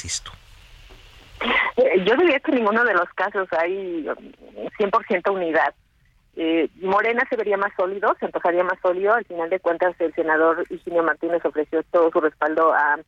[1.77, 5.73] Eh, Yo diría que en ninguno de los casos hay um, 100% unidad.
[6.35, 9.13] Eh, Morena se vería más sólido, se antojaría más sólido.
[9.13, 12.99] Al final de cuentas, el senador Higinio Martínez ofreció todo su respaldo a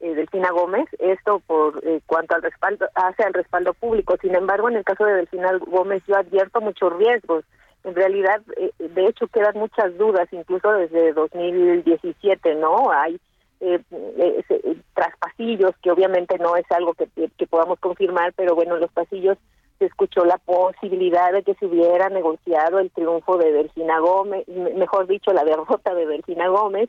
[0.00, 0.88] eh, Delfina Gómez.
[0.98, 4.16] Esto por eh, cuanto al respaldo hace al respaldo público.
[4.20, 7.44] Sin embargo, en el caso de Delfina Gómez, yo advierto muchos riesgos.
[7.84, 12.90] En realidad, eh, de hecho, quedan muchas dudas, incluso desde 2017, ¿no?
[12.90, 13.20] Hay
[13.60, 17.08] eh, eh, eh, tras pasillos, que obviamente no es algo que,
[17.46, 19.36] podamos confirmar, pero bueno, los pasillos
[19.78, 25.06] se escuchó la posibilidad de que se hubiera negociado el triunfo de Delfina Gómez, mejor
[25.06, 26.88] dicho, la derrota de Delfina Gómez,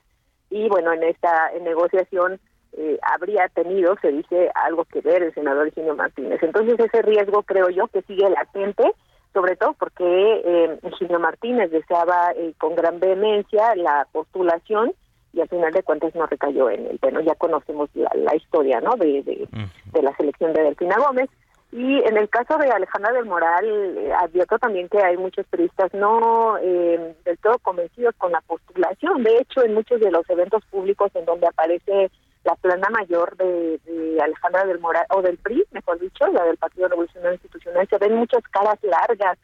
[0.49, 2.39] y bueno, en esta negociación
[2.73, 6.41] eh, habría tenido, se dice, algo que ver el senador Eugenio Martínez.
[6.41, 8.93] Entonces ese riesgo creo yo que sigue latente,
[9.33, 14.93] sobre todo porque eh, Eugenio Martínez deseaba eh, con gran vehemencia la postulación
[15.33, 16.99] y al final de cuentas no recayó en él.
[17.01, 18.95] Bueno, ya conocemos la, historia ¿no?
[18.95, 21.29] de, de la selección de Delfina Gómez.
[21.71, 25.93] Y en el caso de Alejandra del Moral, eh, advierto también que hay muchos periodistas
[25.93, 29.23] no eh, del todo convencidos con la postulación.
[29.23, 32.11] De hecho, en muchos de los eventos públicos en donde aparece
[32.43, 33.79] la plana mayor de,
[34.21, 38.15] Alejandra del Moral, o del PRI, mejor dicho, la del Partido Revolucionario Institucional, se ven
[38.15, 39.37] muchas caras largas,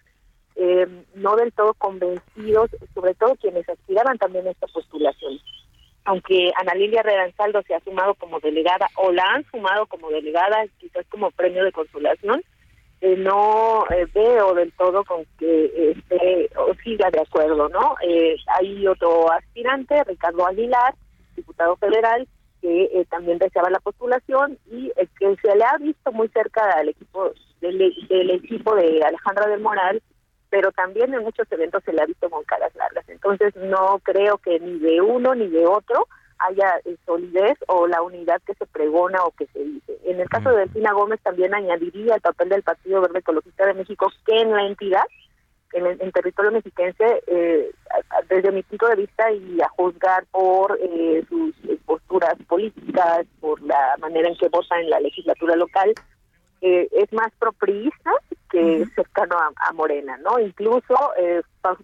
[0.55, 5.39] eh, no del todo convencidos, sobre todo quienes aspiraban también a esta postulación
[6.07, 10.65] aunque Ana Lilia Redanzaldo se ha sumado como delegada o la han sumado como delegada,
[10.79, 12.41] quizás como premio de consolación,
[13.01, 17.95] eh, no eh, veo del todo con que esté o siga de acuerdo, ¿no?
[18.07, 20.95] Eh, hay otro aspirante, Ricardo Aguilar,
[21.35, 22.25] diputado federal,
[22.61, 24.89] que también deseaba la postulación y
[25.19, 30.01] que se le ha visto muy cerca al equipo del equipo de Alejandra del Moral
[30.49, 33.07] pero también en muchos eventos se le ha visto con caras largas.
[33.09, 36.07] Entonces no creo que ni de uno ni de otro
[36.39, 39.97] haya eh, solidez o la unidad que se pregona o que se dice.
[40.05, 43.73] En el caso de Delfina Gómez también añadiría el papel del Partido Verde Ecologista de
[43.73, 45.03] México que en la entidad,
[45.73, 47.71] en, territorio mexiquense, eh,
[48.29, 51.55] desde mi punto de vista y a juzgar por eh, sus
[51.85, 55.93] posturas políticas, por la manera en que vota en la legislatura local,
[56.61, 58.11] es más propriista
[58.49, 60.39] que cercano a, Morena, ¿no?
[60.39, 61.41] Incluso eh,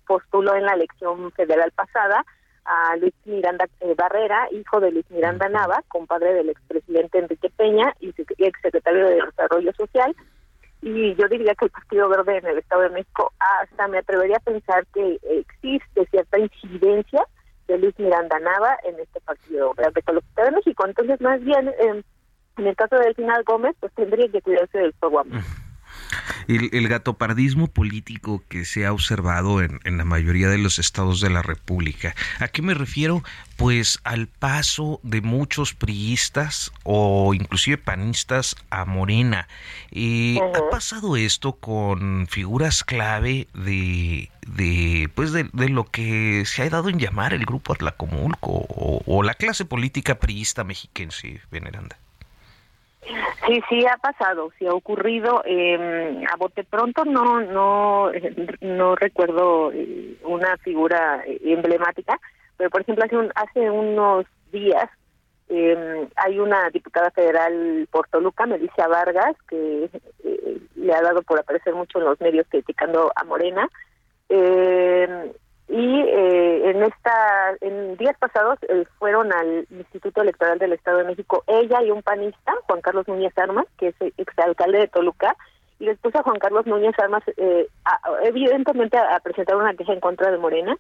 [0.07, 2.25] postuló en la elección federal pasada
[2.65, 7.93] a Luis Miranda eh, Barrera, hijo de Luis Miranda Nava, compadre del expresidente Enrique Peña
[7.99, 10.15] y exsecretario de Desarrollo Social.
[10.81, 14.37] Y yo diría que el Partido Verde en el Estado de México, hasta me atrevería
[14.37, 17.25] a pensar que existe cierta incidencia
[17.67, 20.85] de Luis Miranda Nava en este Partido Verde Ecologista de México.
[20.85, 22.03] Entonces, más bien, eh,
[22.57, 25.23] en el caso de Delfina Gómez, pues tendría que cuidarse del fuego
[26.47, 31.21] el, el gatopardismo político que se ha observado en, en, la mayoría de los estados
[31.21, 32.15] de la República.
[32.39, 33.23] ¿A qué me refiero?
[33.57, 39.47] Pues al paso de muchos priistas o inclusive panistas a Morena.
[39.91, 46.69] Eh, ¿Ha pasado esto con figuras clave de, de pues de, lo que se ha
[46.69, 52.02] dado en llamar el grupo Atlacomulco o, o la clase política priista mexiquense, Veneranda?
[53.45, 55.43] Sí, sí ha pasado, sí ha ocurrido.
[55.45, 58.11] Eh, a bote pronto no, no,
[58.61, 62.19] no recuerdo eh, una figura eh, emblemática,
[62.57, 64.89] pero por ejemplo hace, un, hace unos días
[65.49, 69.89] eh, hay una diputada federal por Toluca, Melissa Vargas, que
[70.23, 73.69] eh, le ha dado por aparecer mucho en los medios criticando a Morena.
[74.29, 75.33] Eh,
[75.69, 81.05] y eh, en esta en días pasados eh, fueron al Instituto Electoral del Estado de
[81.05, 85.35] México ella y un panista Juan Carlos Núñez Armas que es exalcalde de Toluca
[85.79, 87.67] y después a Juan Carlos Núñez Armas eh,
[88.23, 90.77] evidentemente a, presentar una queja en contra de Morena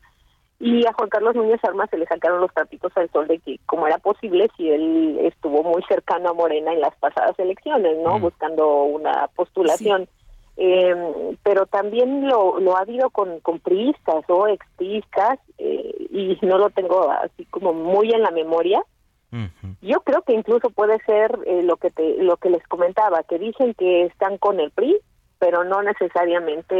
[0.59, 3.59] y a Juan Carlos Núñez Armas se le sacaron los trapitos al sol de que
[3.65, 8.19] como era posible si él estuvo muy cercano a Morena en las pasadas elecciones no
[8.19, 8.21] mm.
[8.21, 10.09] buscando una postulación
[10.57, 16.57] eh, pero también lo, lo ha habido con, con priistas o expriistas eh, y no
[16.57, 18.83] lo tengo así como muy en la memoria.
[19.81, 23.39] Yo creo que incluso puede ser eh, lo que te, lo que les comentaba, que
[23.39, 24.95] dicen que están con el PRI,
[25.39, 26.75] pero no necesariamente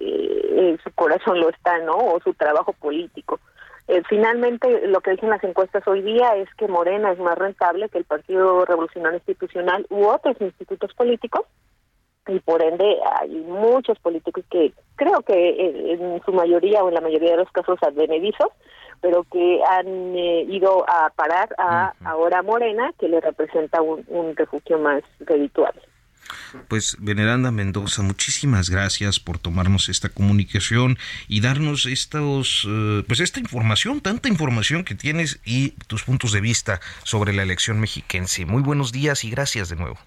[0.00, 1.96] eh, su corazón lo está, ¿no?
[1.96, 3.38] O su trabajo político.
[3.86, 7.90] Eh, finalmente, lo que dicen las encuestas hoy día es que Morena es más rentable
[7.90, 11.42] que el Partido Revolucionario Institucional u otros institutos políticos
[12.30, 17.00] y por ende hay muchos políticos que creo que en su mayoría o en la
[17.00, 18.48] mayoría de los casos advenedizos,
[19.00, 24.78] pero que han eh, ido a parar a ahora Morena, que le representa un, refugio
[24.78, 25.80] más redituable.
[26.68, 33.40] Pues Veneranda Mendoza, muchísimas gracias por tomarnos esta comunicación y darnos estos, eh, pues esta
[33.40, 38.46] información, tanta información que tienes y tus puntos de vista sobre la elección mexiquense.
[38.46, 39.98] Muy buenos días y gracias de nuevo.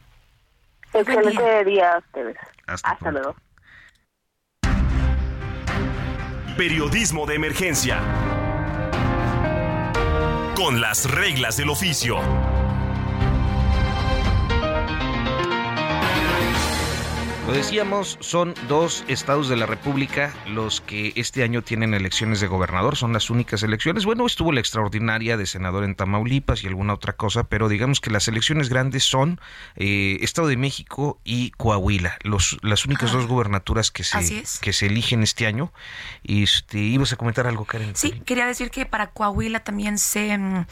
[0.94, 1.94] Excelente día.
[1.94, 2.38] a ustedes.
[2.68, 3.36] Hasta, luego.
[6.58, 8.00] Periodismo de emergencia.
[10.56, 12.20] Con las reglas del oficio.
[17.46, 22.48] Lo decíamos, son dos estados de la República los que este año tienen elecciones de
[22.48, 24.06] gobernador, son las únicas elecciones.
[24.06, 28.12] Bueno, estuvo la extraordinaria de senador en Tamaulipas y alguna otra cosa, pero digamos que
[28.12, 29.42] las elecciones grandes son
[29.76, 34.86] eh, Estado de México y Coahuila, los, las únicas dos gubernaturas que se, que se
[34.86, 35.74] eligen este año.
[36.24, 37.94] Este, ¿Ibas a comentar algo, Karen?
[37.94, 40.66] Sí, quería decir que para Coahuila también se mm,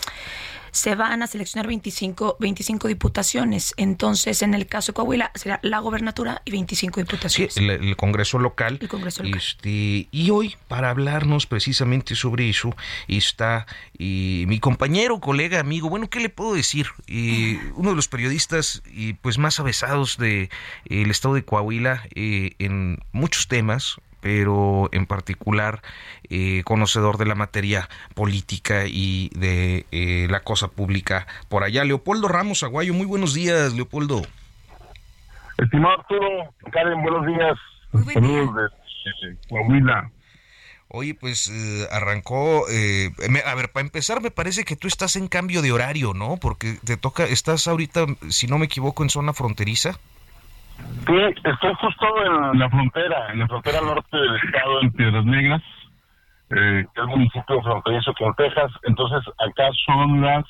[0.72, 3.74] se van a seleccionar 25, 25 diputaciones.
[3.78, 7.54] Entonces, en el caso de Coahuila, será la gobernatura y 25 diputaciones.
[7.54, 8.80] Sí, el, Congreso local.
[8.82, 9.38] El Congreso local.
[9.38, 12.76] Este, y hoy, para hablarnos precisamente sobre eso,
[13.08, 13.68] está
[13.98, 16.88] y mi compañero, colega, amigo, bueno, ¿qué le puedo decir?
[17.76, 20.50] uno de los periodistas y pues más avesados del
[20.88, 25.82] de, el estado de Coahuila eh, en muchos temas, pero en particular
[26.30, 31.84] eh, conocedor de la materia política y de eh, la cosa pública por allá.
[31.84, 34.22] Leopoldo Ramos Aguayo, muy buenos días, Leopoldo.
[35.58, 37.58] Estimado Arturo, Karen, buenos días.
[38.14, 40.10] Saludos de, Coahuila.
[40.94, 45.62] Oye, pues eh, arrancó, a ver, para empezar me parece que tú estás en cambio
[45.62, 46.38] de horario, ¿no?
[46.38, 50.00] Porque te toca, estás ahorita, si no me equivoco, en zona fronteriza.
[51.08, 55.62] Sí, estoy justo en la frontera, en la frontera norte del estado, en Piedras Negras,
[56.52, 58.72] eh, que es el municipio fronterizo con Texas.
[58.84, 60.46] Entonces, acá son las,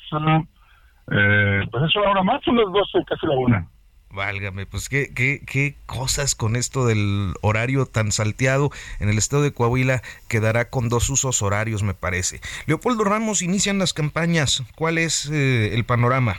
[1.10, 3.66] eh, pues es una hora más, son las 12, casi la una.
[4.10, 8.70] Válgame, pues qué, qué, qué cosas con esto del horario tan salteado
[9.00, 12.40] en el estado de Coahuila quedará con dos usos horarios, me parece.
[12.66, 14.64] Leopoldo Ramos, inician las campañas.
[14.76, 16.36] ¿Cuál es eh, el panorama?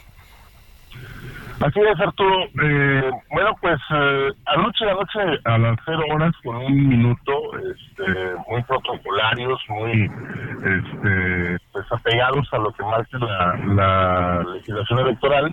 [1.64, 2.44] Así es, Arturo.
[2.62, 8.04] Eh, bueno, pues eh, anoche, anoche a las cero horas con un minuto, este,
[8.50, 15.52] muy protocolarios, muy este, pues apegados a lo que marca la, la legislación electoral,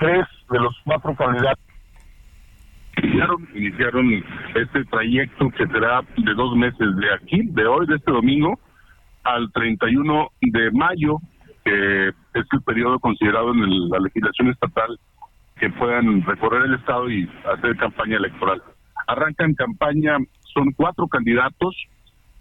[0.00, 1.62] tres de los cuatro candidatos
[3.02, 4.24] iniciaron, iniciaron
[4.54, 8.58] este trayecto que será de dos meses de aquí, de hoy, de este domingo,
[9.24, 11.18] al 31 de mayo,
[11.66, 14.98] que es el periodo considerado en la legislación estatal
[15.56, 18.62] que puedan recorrer el estado y hacer campaña electoral.
[19.06, 20.16] Arrancan campaña,
[20.52, 21.76] son cuatro candidatos.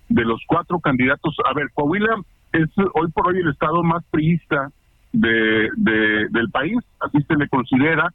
[0.10, 4.70] De los cuatro candidatos, a ver, Coahuila es hoy por hoy el estado más priista
[5.12, 8.10] de, del país, así se le considera,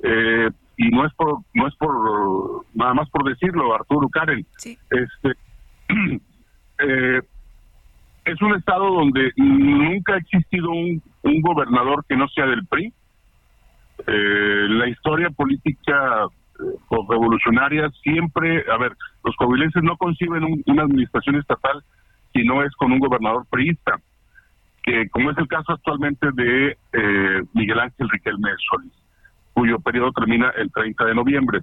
[0.00, 4.44] eh, y no es por no es por nada más por decirlo, Arturo Karen.
[4.90, 5.32] Este
[6.80, 7.20] eh,
[8.24, 12.92] es un estado donde nunca ha existido un, un gobernador que no sea del PRI
[14.06, 16.26] eh, la historia política
[16.60, 16.62] eh,
[17.08, 18.92] revolucionaria siempre, a ver,
[19.24, 21.82] los coahuilenses no conciben una administración estatal
[22.32, 24.00] si no es con un gobernador priista,
[24.82, 28.92] que como es el caso actualmente de eh, Miguel Ángel Riquelme Solís,
[29.52, 31.60] cuyo periodo termina el 30 de noviembre.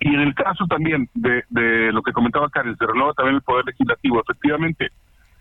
[0.00, 3.42] Y en el caso también de, de lo que comentaba Karen, se renova también el
[3.42, 4.22] Poder Legislativo.
[4.22, 4.90] Efectivamente,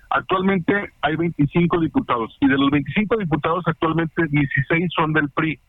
[0.10, 5.60] actualmente hay 25 diputados y de los 25 diputados actualmente 16 son del PRI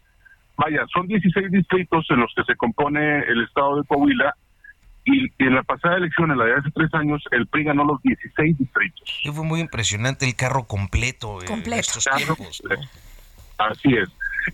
[0.59, 4.35] vaya, son 16 distritos en los que se compone el estado de Coahuila
[5.05, 8.03] y en la pasada elección, en la de hace tres años, el PRI ganó los
[8.03, 9.21] 16 distritos.
[9.33, 11.39] fue muy impresionante el carro completo.
[11.47, 11.81] completo.
[11.81, 12.63] Estos tiempos,
[13.57, 14.09] Así es.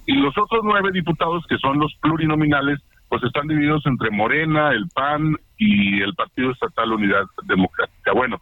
[0.06, 4.88] Y los otros nueve diputados, que son los plurinominales, pues están divididos entre Morena, el
[4.94, 8.12] PAN y el Partido Estatal Unidad Democrática.
[8.12, 8.38] Bueno,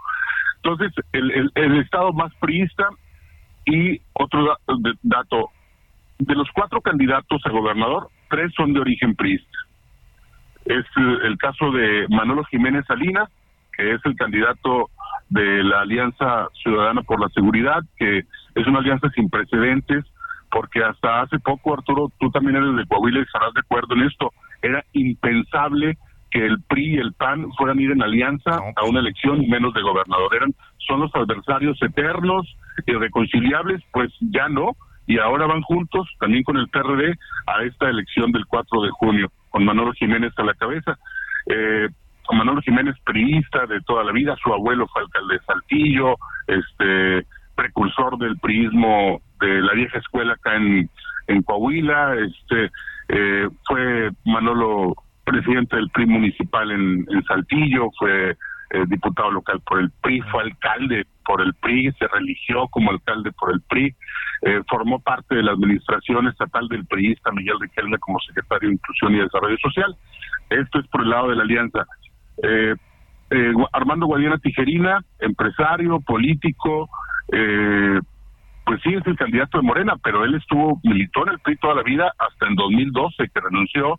[0.56, 2.88] entonces el, el, estado más priista
[3.66, 4.56] y otro
[5.02, 5.50] dato,
[6.22, 9.58] de los cuatro candidatos a gobernador, tres son de origen priista.
[10.64, 13.28] Es eh, el caso de Manolo Jiménez Salinas,
[13.76, 14.90] que es el candidato
[15.30, 18.18] de la Alianza Ciudadana por la Seguridad, que
[18.54, 20.04] es una alianza sin precedentes,
[20.50, 24.02] porque hasta hace poco, Arturo, tú también eres de Coahuila y estarás de acuerdo en
[24.02, 25.98] esto, era impensable
[26.30, 29.74] que el PRI y el PAN fueran a ir en alianza a una elección menos
[29.74, 30.34] de gobernador.
[30.34, 30.54] Eran,
[30.86, 32.46] son los adversarios eternos,
[32.86, 34.76] irreconciliables, pues ya no,
[35.06, 39.32] y ahora van juntos también con el PRD a esta elección del 4 de junio,
[39.50, 40.98] con Manolo Jiménez a la cabeza.
[41.46, 41.88] Eh,
[42.30, 48.16] Manolo Jiménez, priista de toda la vida, su abuelo fue alcalde de Saltillo, este precursor
[48.18, 50.88] del priismo de la vieja escuela acá en,
[51.26, 52.70] en Coahuila, este
[53.08, 54.94] eh, fue Manolo
[55.24, 58.36] presidente del PRI municipal en, en Saltillo, fue
[58.72, 63.30] eh, diputado local por el PRI, fue alcalde por el PRI, se religió como alcalde
[63.32, 63.94] por el PRI,
[64.42, 69.14] eh, formó parte de la administración estatal del PRIista Miguel Riquelme como secretario de Inclusión
[69.14, 69.96] y Desarrollo Social.
[70.50, 71.86] Esto es por el lado de la alianza.
[72.42, 72.74] Eh,
[73.72, 76.90] Armando Guadiana Tijerina, empresario, político,
[77.28, 81.74] pues sí es el candidato de Morena, pero él estuvo, militó en el PRI toda
[81.74, 83.98] la vida hasta en 2012 que renunció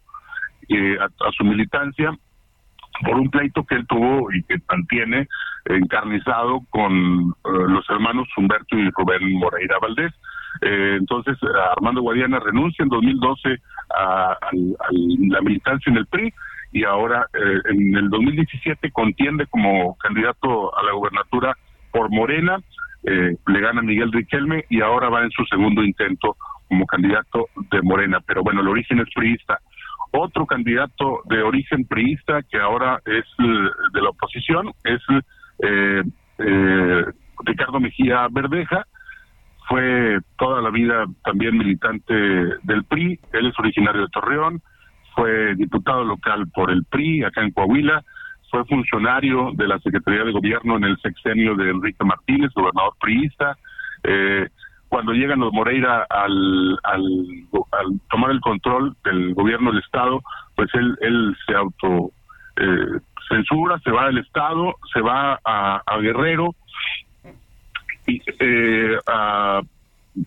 [0.70, 2.12] eh, a, su militancia
[3.02, 5.28] por un pleito que él tuvo y que mantiene
[5.66, 10.14] encarnizado con los hermanos Humberto y Rubén Moreira Valdés.
[10.62, 11.38] entonces,
[11.76, 13.58] Armando Guadiana renuncia en 2012
[13.96, 16.34] a, la militancia en el PRI
[16.72, 21.56] y ahora en el 2017 contiende como candidato a la gubernatura
[21.92, 22.60] por Morena,
[23.04, 26.36] le gana Miguel Riquelme y ahora va en su segundo intento
[26.68, 29.60] como candidato de Morena, pero bueno, el origen es priista.
[30.16, 35.02] Otro candidato de origen priista que ahora es eh, de la oposición es
[35.60, 36.04] eh,
[36.38, 37.06] eh,
[37.44, 38.86] Ricardo Mejía Verdeja,
[39.68, 44.62] fue toda la vida también militante del PRI, él es originario de Torreón,
[45.16, 48.04] fue diputado local por el PRI acá en Coahuila,
[48.52, 53.58] fue funcionario de la Secretaría de Gobierno en el sexenio de Enrique Martínez, gobernador priista,
[54.04, 54.48] eh,
[54.94, 56.80] cuando llegan los Moreira al,
[58.12, 60.22] tomar el control del gobierno del Estado,
[60.56, 62.12] pues él, él se auto
[62.58, 66.54] eh, censura, se va del Estado, se va a, Guerrero
[68.06, 69.00] y eh,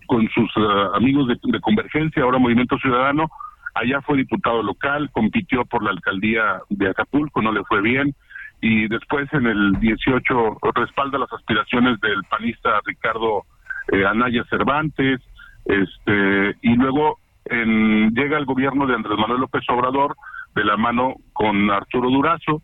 [0.06, 3.30] con sus eh, amigos de, Convergencia, ahora Movimiento Ciudadano,
[3.72, 8.16] allá fue diputado local, compitió por la alcaldía de Acapulco, no le fue bien,
[8.60, 13.44] y después en el 18 respalda las aspiraciones del panista Ricardo
[13.92, 15.20] eh, Anaya Cervantes,
[15.64, 20.16] este, y luego en, llega el gobierno de Andrés Manuel López Obrador
[20.54, 22.62] de la mano con Arturo Durazo,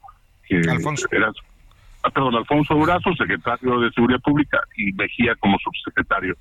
[0.49, 1.07] que Alfonso.
[1.11, 1.31] era
[2.03, 6.37] ah, perdón, Alfonso Durazo, secretario de Seguridad Pública, y Mejía como subsecretario.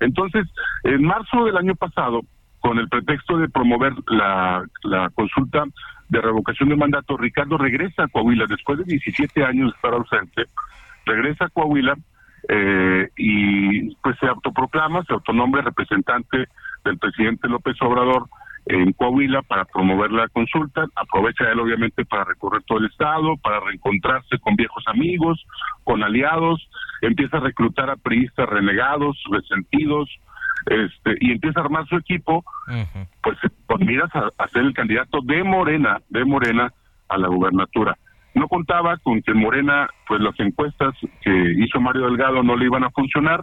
[0.00, 0.46] Entonces,
[0.84, 2.22] en marzo del año pasado,
[2.60, 5.64] con el pretexto de promover la, la consulta
[6.08, 10.44] de revocación de mandato, Ricardo regresa a Coahuila después de 17 años de estar ausente,
[11.04, 11.96] regresa a Coahuila
[12.48, 16.48] eh, y pues se autoproclama, se autonombre representante
[16.84, 18.28] del presidente López Obrador
[18.66, 23.60] en Coahuila para promover la consulta, aprovecha él obviamente para recorrer todo el estado, para
[23.60, 25.44] reencontrarse con viejos amigos,
[25.82, 26.68] con aliados,
[27.00, 30.08] empieza a reclutar a priistas renegados, resentidos,
[30.66, 32.44] este, y empieza a armar su equipo,
[33.20, 33.36] pues
[33.66, 36.72] con miras a ser el candidato de Morena, de Morena
[37.08, 37.98] a la gubernatura.
[38.34, 42.84] No contaba con que Morena, pues las encuestas que hizo Mario Delgado no le iban
[42.84, 43.42] a funcionar.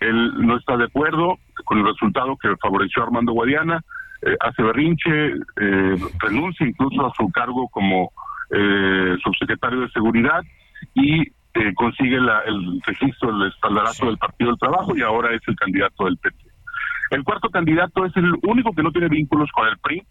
[0.00, 3.80] Él no está de acuerdo con el resultado que favoreció a Armando Guadiana,
[4.22, 8.12] eh, hace berrinche, eh, renuncia incluso a su cargo como
[8.50, 10.42] eh, subsecretario de Seguridad
[10.94, 11.30] y
[11.74, 16.16] consigue el registro, el espaldarazo del Partido del Trabajo y ahora es el candidato del
[16.16, 16.38] PT.
[17.10, 20.02] El cuarto candidato es el único que no tiene vínculos con el PRI,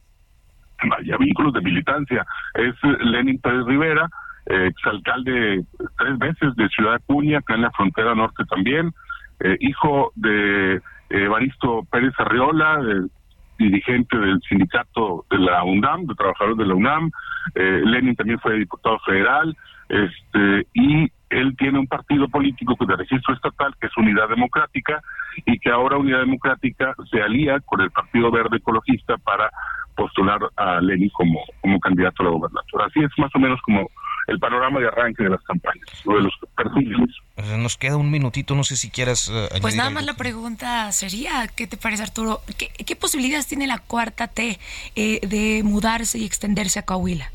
[0.89, 2.25] vaya vínculos de militancia.
[2.53, 4.09] Es Lenin Pérez Rivera,
[4.45, 5.63] exalcalde
[5.97, 8.91] tres veces de Ciudad Acuña, acá en la frontera norte también,
[9.39, 12.79] eh, hijo de Evaristo Pérez Arriola,
[13.57, 17.11] dirigente del sindicato de la UNAM, de trabajadores de la UNAM.
[17.55, 19.55] Eh, Lenin también fue diputado federal,
[19.89, 25.01] este, y él tiene un partido político de registro estatal que es Unidad Democrática
[25.45, 29.49] y que ahora Unidad Democrática se alía con el Partido Verde Ecologista para
[30.01, 32.85] postular a Lenin como, como candidato a la gobernatura.
[32.85, 33.87] Así es más o menos como
[34.27, 37.09] el panorama de arranque de las campañas, o de los perfiles.
[37.57, 41.47] Nos queda un minutito, no sé si quieras uh, Pues nada más la pregunta sería,
[41.55, 42.41] ¿qué te parece Arturo?
[42.57, 44.59] ¿Qué, posibilidades tiene la cuarta T
[44.95, 47.25] eh, de mudarse y extenderse a Coahuila?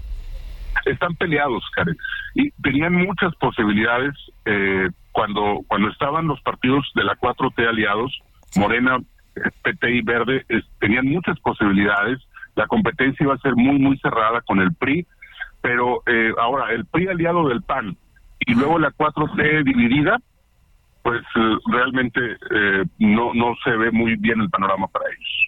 [0.85, 1.97] Están peleados, Karen,
[2.35, 4.15] y tenían muchas posibilidades
[4.45, 8.17] eh, cuando, cuando estaban los partidos de la 4T aliados,
[8.57, 8.99] Morena,
[9.63, 10.45] PT y Verde,
[10.79, 12.21] tenían muchas posibilidades
[12.57, 15.07] la competencia iba a ser muy, muy cerrada con el PRI,
[15.61, 17.97] pero eh, ahora el PRI aliado del PAN
[18.41, 20.19] y luego la 4C dividida,
[21.03, 25.47] pues eh, realmente eh, no, no se ve muy bien el panorama para ellos.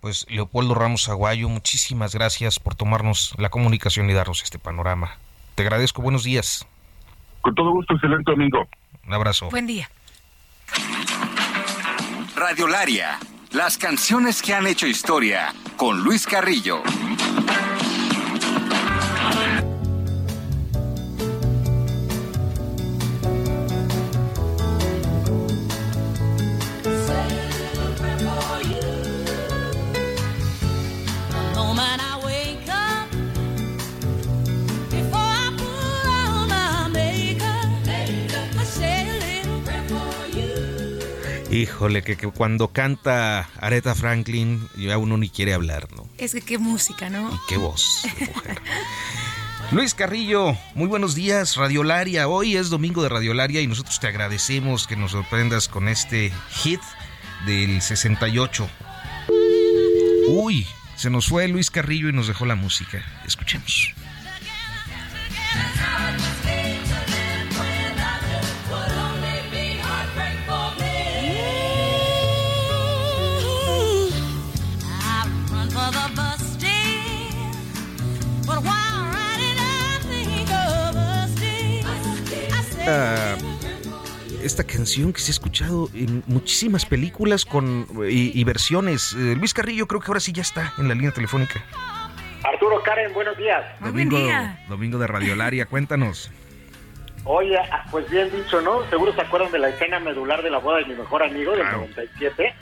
[0.00, 5.10] Pues Leopoldo Ramos Aguayo, muchísimas gracias por tomarnos la comunicación y darnos este panorama.
[5.54, 6.66] Te agradezco, buenos días.
[7.40, 8.68] Con todo gusto, excelente domingo.
[9.06, 9.50] Un abrazo.
[9.50, 9.88] Buen día.
[12.36, 13.18] Radiolaria
[13.52, 16.82] las canciones que han hecho historia con Luis Carrillo.
[41.60, 46.08] Híjole, que, cuando canta Aretha Franklin, ya uno ni quiere hablar, ¿no?
[46.16, 47.30] Es que qué música, ¿no?
[47.30, 48.02] Y qué voz,
[48.34, 48.62] mujer.
[49.70, 52.28] Luis Carrillo, muy buenos días, Radiolaria.
[52.28, 56.80] Hoy es domingo de Radiolaria y nosotros te agradecemos que nos sorprendas con este hit
[57.44, 58.66] del 68.
[60.28, 63.04] Uy, Se nos fue Luis Carrillo y nos dejó la música.
[63.26, 63.94] Escuchemos.
[84.42, 89.14] Esta, canción que se ha escuchado en muchísimas películas con y, versiones.
[89.14, 91.62] Eh, Luis Carrillo creo que ahora sí ya está en la línea telefónica.
[92.42, 93.64] Arturo Karen, buenos días.
[93.80, 94.18] Domingo,
[94.68, 96.30] domingo de Radiolaria, cuéntanos.
[97.24, 98.88] Oye, ah, pues bien dicho, ¿no?
[98.88, 101.70] Seguro se acuerdan de la escena medular de la boda de mi mejor amigo del
[101.70, 102.54] 97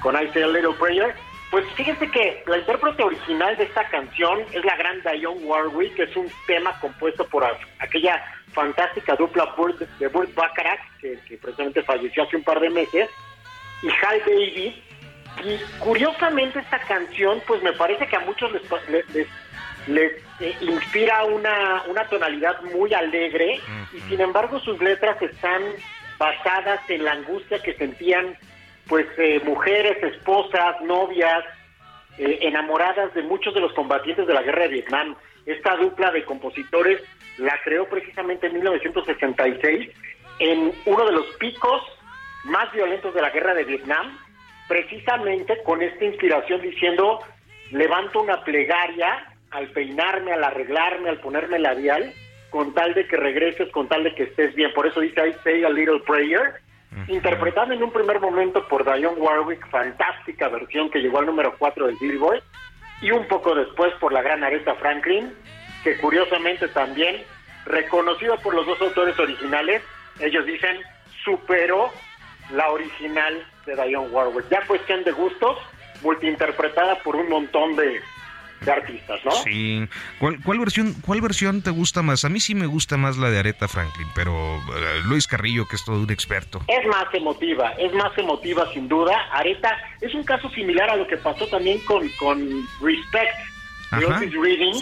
[0.00, 1.14] con I Say a Little Prayer.
[1.50, 6.04] Pues fíjense que la intérprete original de esta canción es la gran Dionne Warwick, que
[6.04, 7.44] es un tema compuesto por
[7.78, 8.22] aquella
[8.54, 9.54] fantástica dupla
[9.98, 13.10] de Burt Bacharach, que, precisamente falleció hace un par de meses,
[13.82, 14.72] y Hal David.
[15.44, 19.02] Y curiosamente esta canción, pues me parece que a muchos les,
[19.88, 23.60] les, eh, inspira una, una tonalidad muy alegre,
[23.92, 25.62] y sin embargo sus letras están
[26.18, 28.38] basadas en la angustia que sentían
[28.86, 31.44] pues eh, mujeres, esposas, novias,
[32.18, 35.16] eh, enamoradas de muchos de los combatientes de la guerra de Vietnam.
[35.46, 37.02] Esta dupla de compositores
[37.38, 39.90] la creó precisamente en 1966
[40.38, 41.82] en uno de los picos
[42.44, 44.18] más violentos de la guerra de Vietnam,
[44.68, 47.20] precisamente con esta inspiración diciendo,
[47.70, 52.12] levanto una plegaria al peinarme, al arreglarme, al ponerme labial,
[52.50, 54.72] con tal de que regreses, con tal de que estés bien.
[54.74, 56.60] Por eso dice, I say a little prayer,
[57.08, 61.86] interpretada en un primer momento por Dionne Warwick, fantástica versión que llegó al número 4
[61.86, 62.42] del Billboard,
[63.00, 65.32] y un poco después por la gran Aretha Franklin,
[65.84, 67.22] que curiosamente también,
[67.66, 69.82] reconocido por los dos autores originales,
[70.18, 70.78] ellos dicen,
[71.24, 71.92] superó
[72.52, 74.48] la original de Dionne Warwick.
[74.50, 75.58] Ya cuestión de gustos,
[76.02, 78.00] multiinterpretada por un montón de,
[78.60, 79.30] de artistas, ¿no?
[79.30, 79.86] Sí.
[80.18, 82.24] ¿Cuál, ¿Cuál, versión, ¿Cuál versión te gusta más?
[82.24, 85.76] A mí sí me gusta más la de Aretha Franklin, pero eh, Luis Carrillo, que
[85.76, 86.60] es todo un experto.
[86.68, 89.16] Es más emotiva, es más emotiva sin duda.
[89.32, 93.34] Aretha es un caso similar a lo que pasó también con, con Respect,
[93.98, 94.74] de Otis Reading,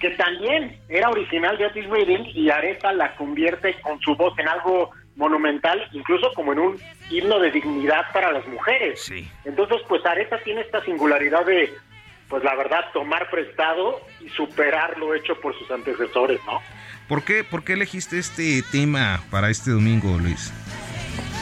[0.00, 4.48] que también era original de Otis Reading y Aretha la convierte con su voz en
[4.48, 9.12] algo monumental, incluso como en un himno de dignidad para las mujeres.
[9.44, 11.72] Entonces, pues Aretha tiene esta singularidad de
[12.32, 16.62] pues la verdad, tomar prestado y superar lo hecho por sus antecesores, ¿no?
[17.06, 20.50] ¿Por qué, por qué elegiste este tema para este domingo, Luis?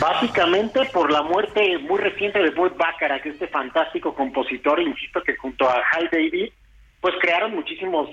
[0.00, 5.70] Básicamente por la muerte muy reciente de Burt Bacharach, este fantástico compositor, insisto que junto
[5.70, 6.50] a Hal David,
[7.00, 8.08] pues crearon muchísimos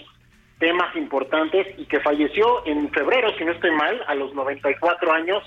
[0.60, 5.44] temas importantes y que falleció en febrero, si no estoy mal, a los 94 años,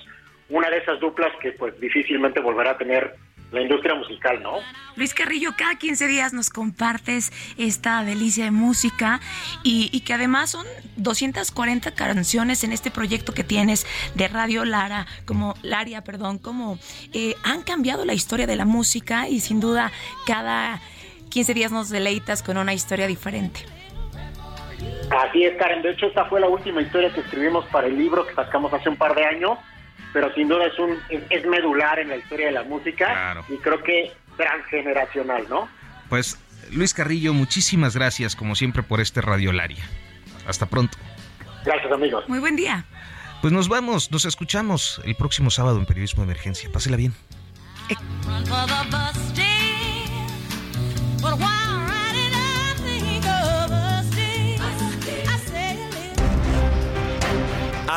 [0.48, 3.16] una de esas duplas que pues difícilmente volverá a tener
[3.52, 4.58] la industria musical, ¿no?
[4.96, 9.20] Luis Carrillo, cada 15 días nos compartes esta delicia de música
[9.62, 10.66] y, que además son
[10.96, 16.78] 240 canciones en este proyecto que tienes de Radio Lara, como Laria, perdón, como
[17.12, 19.90] eh, han cambiado la historia de la música y sin duda
[20.26, 20.80] cada
[21.30, 23.60] 15 días nos deleitas con una historia diferente.
[25.10, 25.82] Así es, Karen.
[25.82, 28.88] De hecho, esta fue la última historia que escribimos para el libro que sacamos hace
[28.88, 29.58] un par de años
[30.12, 33.82] pero sin duda es un es, medular en la historia de la música y creo
[33.82, 35.68] que transgeneracional, ¿no?
[36.08, 36.38] Pues
[36.72, 39.84] Luis Carrillo, muchísimas gracias como siempre por este Radiolaria.
[40.46, 40.96] Hasta pronto.
[41.64, 42.28] Gracias amigos.
[42.28, 42.84] Muy buen día.
[43.40, 46.70] Pues nos vamos, nos escuchamos el próximo sábado en Periodismo de Emergencia.
[46.72, 47.14] Pásela bien.
[47.88, 47.94] Eh.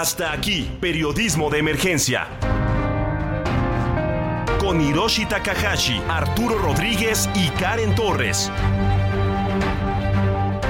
[0.03, 2.27] Hasta aquí, periodismo de emergencia.
[4.59, 8.51] Con Hiroshi Takahashi, Arturo Rodríguez y Karen Torres.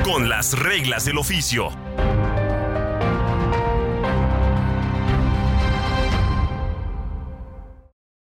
[0.04, 1.72] Con las reglas del oficio.